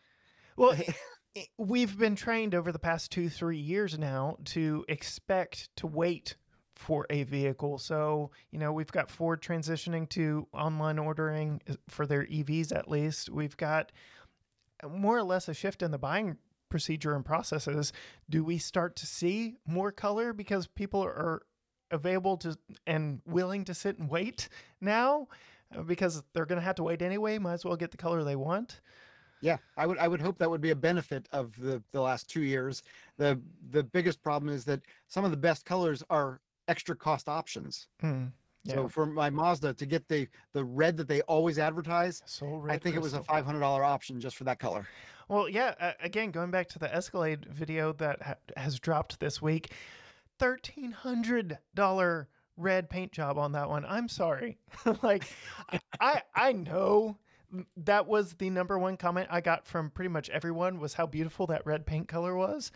[0.56, 0.92] well i-
[1.36, 6.36] Eh, we've been trained over the past two three years now to expect to wait
[6.74, 12.06] for a vehicle so you know we've got ford transitioning to online ordering uh, for
[12.06, 13.92] their evs at least we've got
[14.82, 16.38] eh, more or less a shift in the buying
[16.72, 17.92] procedure and processes,
[18.30, 21.42] do we start to see more color because people are
[21.90, 22.56] available to
[22.86, 24.48] and willing to sit and wait
[24.80, 25.28] now
[25.86, 27.38] because they're going to have to wait anyway?
[27.38, 28.80] Might as well get the color they want.
[29.42, 32.30] Yeah, I would I would hope that would be a benefit of the the last
[32.30, 32.82] two years.
[33.18, 33.40] The
[33.70, 37.88] the biggest problem is that some of the best colors are extra cost options.
[38.02, 38.30] Mm,
[38.62, 38.74] yeah.
[38.74, 42.74] So for my Mazda to get the the red that they always advertise, Soul Red
[42.74, 44.86] I think it was a five hundred dollar option just for that color.
[45.28, 45.74] Well, yeah.
[45.80, 49.72] Uh, again, going back to the Escalade video that ha- has dropped this week,
[50.38, 53.84] thirteen hundred dollar red paint job on that one.
[53.84, 54.58] I'm sorry.
[55.02, 55.24] like,
[56.00, 57.18] I I know
[57.76, 61.46] that was the number one comment I got from pretty much everyone was how beautiful
[61.48, 62.72] that red paint color was.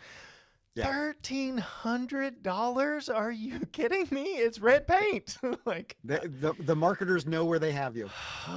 [0.83, 3.09] Thirteen hundred dollars?
[3.09, 4.23] Are you kidding me?
[4.23, 5.37] It's red paint.
[5.65, 8.09] like, The, the the marketers know where they have you.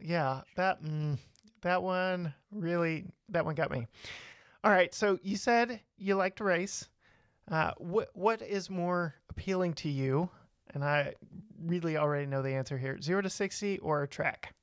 [0.00, 1.18] yeah, that mm,
[1.62, 3.86] that one really that one got me.
[4.62, 6.88] All right, so you said you like to race.
[7.50, 10.30] Uh, what what is more appealing to you?
[10.72, 11.14] And I
[11.62, 14.54] really already know the answer here: zero to sixty or a track.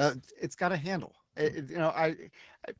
[0.00, 1.14] Uh, it's got a handle.
[1.36, 2.06] It, it- you know, I,
[2.66, 2.72] I,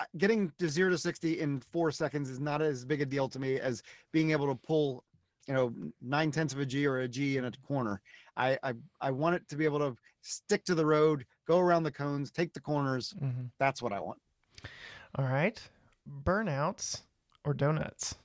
[0.00, 3.28] I getting to zero to sixty in four seconds is not as big a deal
[3.28, 5.04] to me as being able to pull,
[5.46, 8.00] you know, nine tenths of a G or a G in a corner.
[8.36, 11.82] I, I I want it to be able to stick to the road, go around
[11.82, 13.14] the cones, take the corners.
[13.22, 13.42] Mm-hmm.
[13.58, 14.18] That's what I want.
[15.16, 15.60] All right,
[16.24, 17.02] burnouts
[17.44, 18.14] or donuts.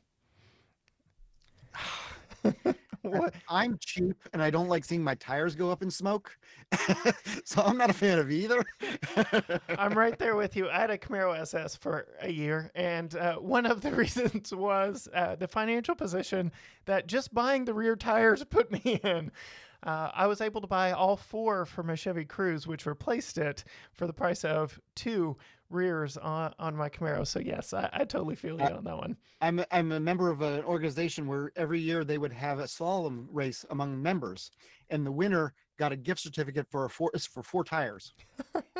[3.09, 3.33] what?
[3.49, 6.37] I'm cheap and I don't like seeing my tires go up in smoke,
[7.43, 8.63] so I'm not a fan of either.
[9.69, 10.69] I'm right there with you.
[10.69, 15.07] I had a Camaro SS for a year, and uh, one of the reasons was
[15.13, 16.51] uh, the financial position
[16.85, 19.31] that just buying the rear tires put me in.
[19.83, 23.63] Uh, I was able to buy all four for my Chevy Cruze, which replaced it
[23.93, 25.37] for the price of two
[25.69, 27.25] rears on, on my Camaro.
[27.25, 29.17] So yes, I, I totally feel you Uh, on that one.
[29.41, 33.27] I'm I'm a member of an organization where every year they would have a slalom
[33.31, 34.51] race among members,
[34.89, 38.13] and the winner got a gift certificate for a four for four tires,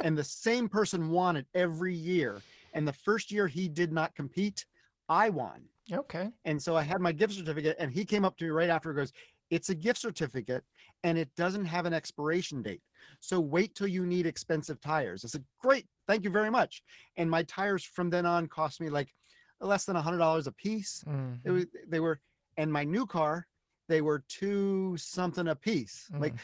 [0.03, 2.41] and the same person won it every year.
[2.73, 4.65] And the first year he did not compete,
[5.09, 6.29] I won, Okay.
[6.45, 8.89] and so I had my gift certificate, and he came up to me right after
[8.89, 9.13] and goes,
[9.49, 10.63] "It's a gift certificate,
[11.03, 12.81] and it doesn't have an expiration date,
[13.19, 16.83] so wait till you need expensive tires." I said, "Great, thank you very much."
[17.17, 19.13] And my tires from then on cost me like
[19.59, 21.03] less than a hundred dollars a piece.
[21.07, 21.39] Mhm.
[21.43, 22.19] It was, they were,
[22.57, 23.47] and my new car,
[23.87, 26.09] they were two something a piece.
[26.13, 26.35] Like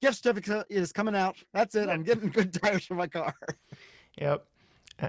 [0.00, 1.36] gift certificate is coming out.
[1.52, 1.88] That's it.
[1.88, 3.34] I'm getting good tires for my car.
[4.18, 4.46] Yep.
[5.00, 5.08] Uh,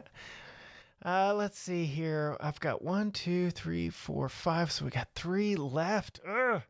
[1.05, 2.37] Uh, let's see here.
[2.39, 4.71] I've got one, two, three, four, five.
[4.71, 6.21] So we got three left.
[6.25, 6.61] Ugh.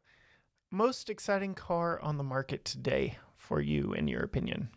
[0.74, 4.70] Most exciting car on the market today for you, in your opinion?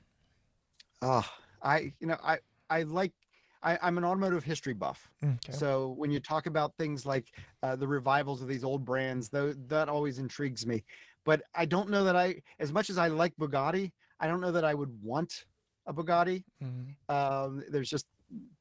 [1.01, 1.27] Oh,
[1.63, 2.39] I, you know, I,
[2.69, 3.15] I like,
[3.63, 5.11] I, I'm an automotive history buff.
[5.25, 5.55] Okay.
[5.55, 9.55] So when you talk about things like uh, the revivals of these old brands, though,
[9.55, 10.85] that always intrigues me.
[11.25, 13.91] But I don't know that I, as much as I like Bugatti,
[14.21, 15.47] I don't know that I would want
[15.87, 16.45] a Bugatti.
[16.63, 16.95] Mhm.
[17.09, 18.07] Um, there's just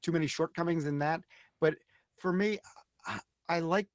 [0.02, 1.20] too many shortcomings in that.
[1.60, 1.76] But
[2.18, 2.60] for me,
[3.06, 3.20] I,
[3.50, 3.90] I like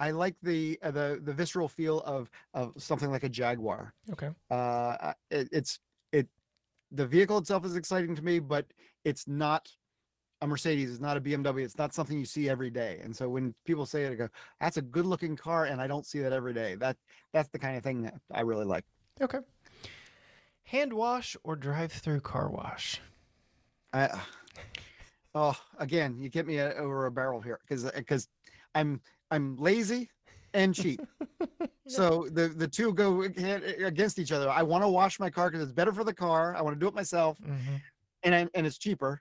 [0.00, 3.92] I like the uh, the the visceral feel of of something like a Jaguar.
[4.10, 4.30] Okay.
[4.50, 5.78] Uh, it, it's
[6.10, 6.26] it
[6.90, 8.64] the vehicle itself is exciting to me, but
[9.04, 9.70] it's not
[10.40, 10.90] a Mercedes.
[10.90, 11.64] It's not a BMW.
[11.64, 13.00] It's not something you see every day.
[13.04, 14.28] And so when people say it, I go,
[14.58, 16.76] "That's a good looking car," and I don't see that every day.
[16.76, 16.96] That
[17.34, 18.84] that's the kind of thing that I really like.
[19.20, 19.40] Okay.
[20.64, 23.02] Hand wash or drive through car wash?
[23.92, 24.18] I,
[25.34, 28.28] oh, again, you get me uh, over a barrel here because because
[28.74, 30.10] I'm I'm lazy
[30.54, 31.00] and cheap.
[31.88, 34.48] So the the two go against each other.
[34.48, 36.54] I want to wash my car because it's better for the car.
[36.54, 37.80] I want to do it myself, Mhm.
[38.22, 39.20] and I, and it's cheaper,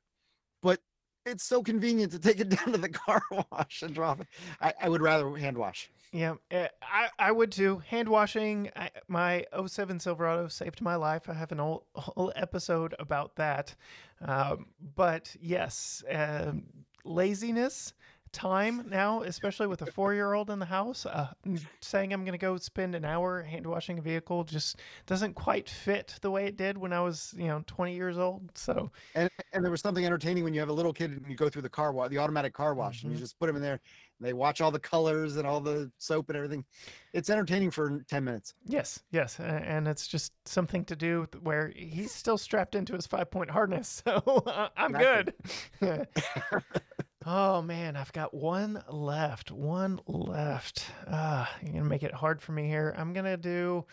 [0.61, 0.79] but
[1.25, 4.27] it's so convenient to take it down to the car wash and drop it.
[4.61, 5.89] I, I would rather hand wash.
[6.11, 7.79] Yeah, eh, I, I would too.
[7.87, 8.69] Hand washing.
[8.75, 11.27] I, my 07 Silverado saved my life.
[11.27, 13.73] I have an whole, whole episode about that.
[14.21, 16.65] Um, but yes, um
[17.03, 17.93] laziness,
[18.31, 21.33] time now, especially with a four year old in the house, uh,
[21.81, 25.69] saying I'm going to go spend an hour hand washing a vehicle just doesn't quite
[25.69, 28.51] fit the way it did when I was, you know, 20 years old.
[28.55, 31.35] So, And and there was something entertaining when you have a little kid and you
[31.35, 33.21] go through the car wash, the automatic car wash, and you Mhm.
[33.21, 33.79] just put them in there.
[34.19, 36.65] And they watch all the colors and all the soap and everything.
[37.13, 38.53] It's entertaining for ten minutes.
[38.65, 43.31] Yes, yes, and it's just something to do where he's still strapped into his five
[43.31, 44.13] point harness, so
[44.45, 45.33] uh, I'm good.
[47.29, 50.91] oh man, I've got one left, one left.
[51.07, 52.93] Ah, you're gonna make it hard for me here.
[52.97, 53.85] I'm gonna do.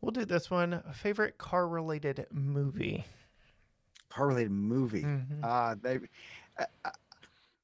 [0.00, 0.82] We'll do this one.
[0.92, 3.04] Favorite car related movie.
[4.08, 5.02] Car related movie.
[5.04, 5.40] Mhm.
[5.42, 6.00] Uh, they,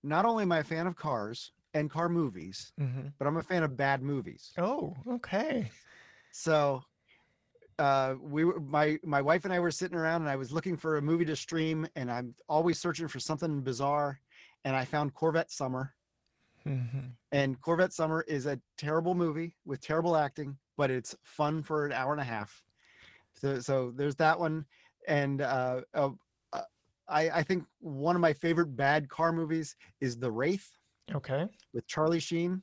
[0.03, 3.43] not only am I a fan of cars and car movies, hmm but I'm a
[3.43, 4.53] fan of bad movies.
[4.57, 5.71] Oh, okay.
[6.33, 6.85] So
[7.79, 10.77] uh we were my my wife and I were sitting around and I was looking
[10.77, 14.21] for a movie to stream and I'm always searching for something bizarre
[14.65, 15.95] and I found Corvette Summer
[16.65, 16.79] hmm
[17.33, 21.93] and Corvette Summer is a terrible movie with terrible acting but it's fun for an
[21.93, 22.63] hour and a half.
[23.35, 24.67] So so there's that one
[25.09, 26.11] and uh, uh
[26.53, 26.63] uh,
[27.09, 30.69] I I think one of my favorite bad car movies is The Wraith
[31.15, 31.47] Okay.
[31.75, 32.63] with Charlie Sheen,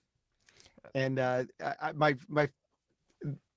[0.96, 2.50] and uh, I, I- my my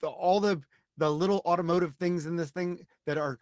[0.00, 0.60] the, all the
[1.02, 3.36] the little automotive things in this thing that are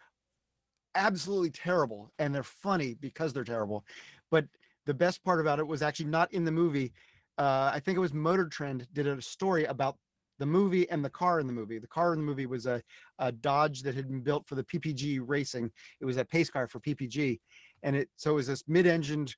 [0.95, 3.85] absolutely terrible, and they're funny because they're terrible.
[4.31, 4.45] But
[4.87, 6.91] the best part about it was actually not in the movie.
[7.37, 9.97] Uh, I think it was Motor Trend did a story about
[10.39, 11.77] the movie and the car in the movie.
[11.77, 12.81] The car in the movie was a,
[13.19, 15.69] a Dodge that had been built for the PPG racing.
[15.99, 17.39] It was a pace car for PPG,
[17.83, 19.35] and it so it was this mid-engined,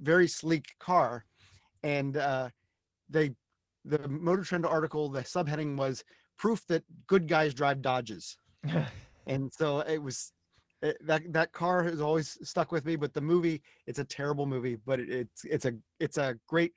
[0.00, 1.24] very sleek car
[1.82, 2.50] and uh,
[3.10, 3.32] they
[3.84, 6.04] the Motor Trend article, the subheading was
[6.38, 8.36] proof that good guys drive Dodges,
[9.26, 10.32] and so it was
[10.82, 12.96] it, that that car has always stuck with me.
[12.96, 16.72] But the movie, it's a terrible movie, but it, it's it's a it's a great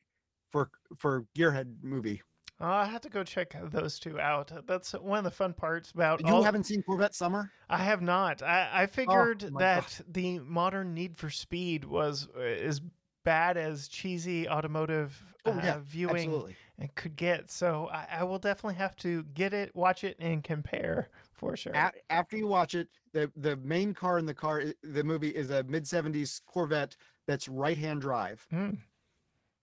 [0.51, 2.21] for for gearhead movie.
[2.63, 4.51] Oh, I have to go check those two out.
[4.67, 6.21] That's one of the fun parts about.
[6.21, 7.51] You all- haven't seen Corvette Summer?
[7.67, 8.43] I have not.
[8.43, 9.59] I, I figured my God.
[9.59, 12.79] that the modern Need for Speed was uh, as
[13.23, 16.55] bad as cheesy automotive Oh, uh, yeah, viewing Absolutely.
[16.77, 17.49] it could get.
[17.49, 21.73] So I, I will definitely have to get it, watch it, and compare for sure.
[21.73, 25.49] A- after you watch it, the the main car in the car, the movie is
[25.49, 26.95] a mid '70s Corvette
[27.27, 28.45] that's right-hand drive.
[28.51, 28.71] Hmm.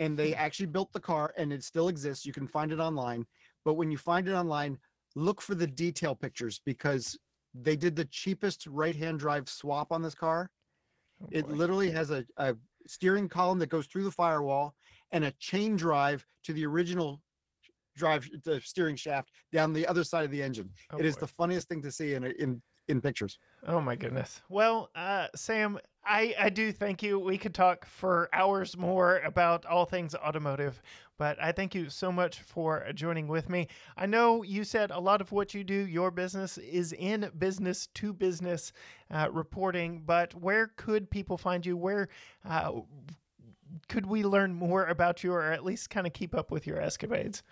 [0.00, 3.26] and they actually built the car and it still exists you can find it online
[3.64, 4.78] but when you find it online
[5.16, 7.18] look for the detail pictures because
[7.54, 10.50] they did the cheapest right hand drive swap on this car
[11.20, 12.54] Oh, it literally has a, a
[12.86, 14.74] steering column that goes through the firewall
[15.12, 17.20] and a chain drive to the original
[17.96, 21.20] drive the steering shaft down the other side of the engine Oh, it is boy.
[21.20, 24.40] the funniest thing to see in in in pictures Oh my goodness.
[24.48, 27.18] Well, uh, Sam, I, I do thank you.
[27.18, 30.80] We could talk for hours more about all things automotive,
[31.18, 33.68] but I thank you so much for joining with me.
[33.96, 37.88] I know you said a lot of what you do, your business is in business
[37.94, 38.72] to business
[39.10, 41.76] uh, reporting, but where could people find you?
[41.76, 42.08] Where
[42.48, 42.72] uh,
[43.88, 46.80] could we learn more about you or at least kind of keep up with your
[46.80, 47.42] escapades?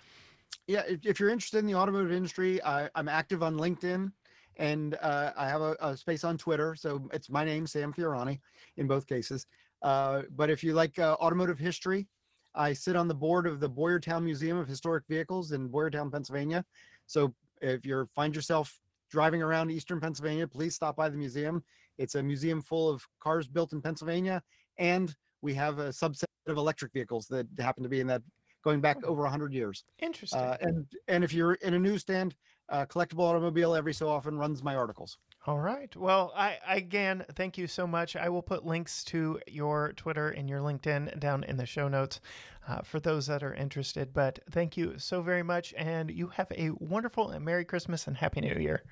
[0.66, 4.12] yeah if, if you're interested in the automotive industry I, i'm active on linkedin
[4.58, 8.40] and uh, i have a, a space on twitter so it's my name sam fiorani
[8.76, 9.46] in both cases.
[9.82, 12.06] Uh, but if you like uh, automotive history
[12.54, 16.64] i sit on the board of the boyertown museum of historic vehicles in boyertown pennsylvania.
[17.06, 18.78] So if you find yourself
[19.10, 21.62] driving around eastern pennsylvania please stop by the museum.
[21.98, 24.42] It's a museum full of cars built in pennsylvania
[24.78, 28.22] and we have a subset of electric vehicles that happen to be in that
[28.66, 29.84] going back over 100 years.
[30.00, 30.40] Interesting.
[30.40, 32.34] uh, and and if you're in a newsstand,
[32.68, 35.18] uh, collectible automobile every so often runs my articles.
[35.46, 35.94] All right.
[35.94, 38.16] Well, I again thank you so much.
[38.16, 42.20] I will put links to your Twitter and your LinkedIn down in the show notes
[42.68, 44.12] uh, for those that are interested.
[44.12, 48.16] But thank you so very much, and you have a wonderful and Merry Christmas and
[48.16, 48.82] Happy New Year.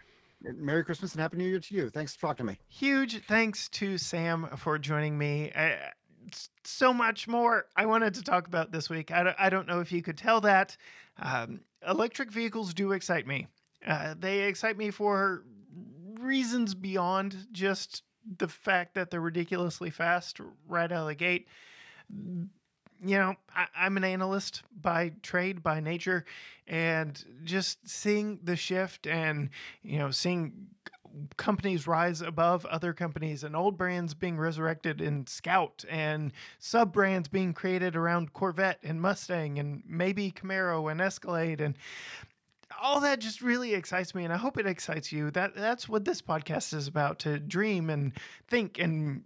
[0.42, 1.90] Merry Christmas and Happy New Year to you.
[1.90, 2.58] Thanks for talking to me.
[2.68, 5.50] Huge thanks to Sam for joining me.
[5.52, 5.70] Uh,
[6.64, 9.10] so much more I wanted to talk about this week.
[9.10, 10.76] I don't, I don't know if you could tell that.
[11.18, 13.48] Um, electric vehicles do excite me.
[13.86, 15.44] Uh, they excite me for
[16.18, 18.02] reasons beyond just
[18.38, 21.46] the fact that they're ridiculously fast right out of the gate.
[22.10, 26.24] You know, I, I'm an analyst by trade, by nature,
[26.66, 29.50] and just seeing the shift and,
[29.82, 30.68] you know, seeing
[31.36, 37.28] companies rise above other companies and old brands being resurrected in Scout and sub brands
[37.28, 41.76] being created around Corvette and Mustang and maybe Camaro and Escalade and
[42.80, 45.30] all that just really excites me and I hope it excites you.
[45.30, 48.12] That that's what this podcast is about to dream and
[48.48, 49.22] think and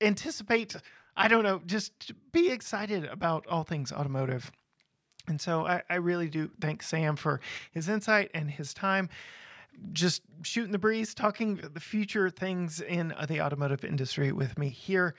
[0.00, 0.76] anticipate
[1.16, 4.52] I don't know, just be excited about all things automotive.
[5.26, 7.40] And so I, I really do thank Sam for
[7.72, 9.08] his insight and his time
[9.92, 15.14] just shooting the breeze, talking the future things in the automotive industry with me here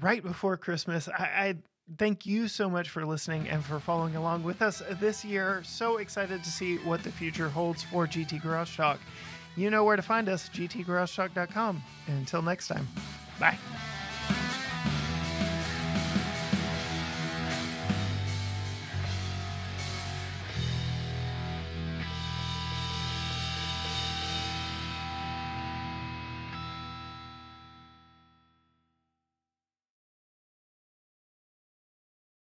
[0.00, 1.08] right before Christmas.
[1.08, 1.56] I, I
[1.98, 5.62] thank you so much for listening and for following along with us this year.
[5.64, 8.98] So excited to see what the future holds for GT Garage Talk.
[9.56, 11.82] You know where to find us, gtgaragetalk.com.
[12.08, 12.88] Until next time,
[13.38, 13.58] bye.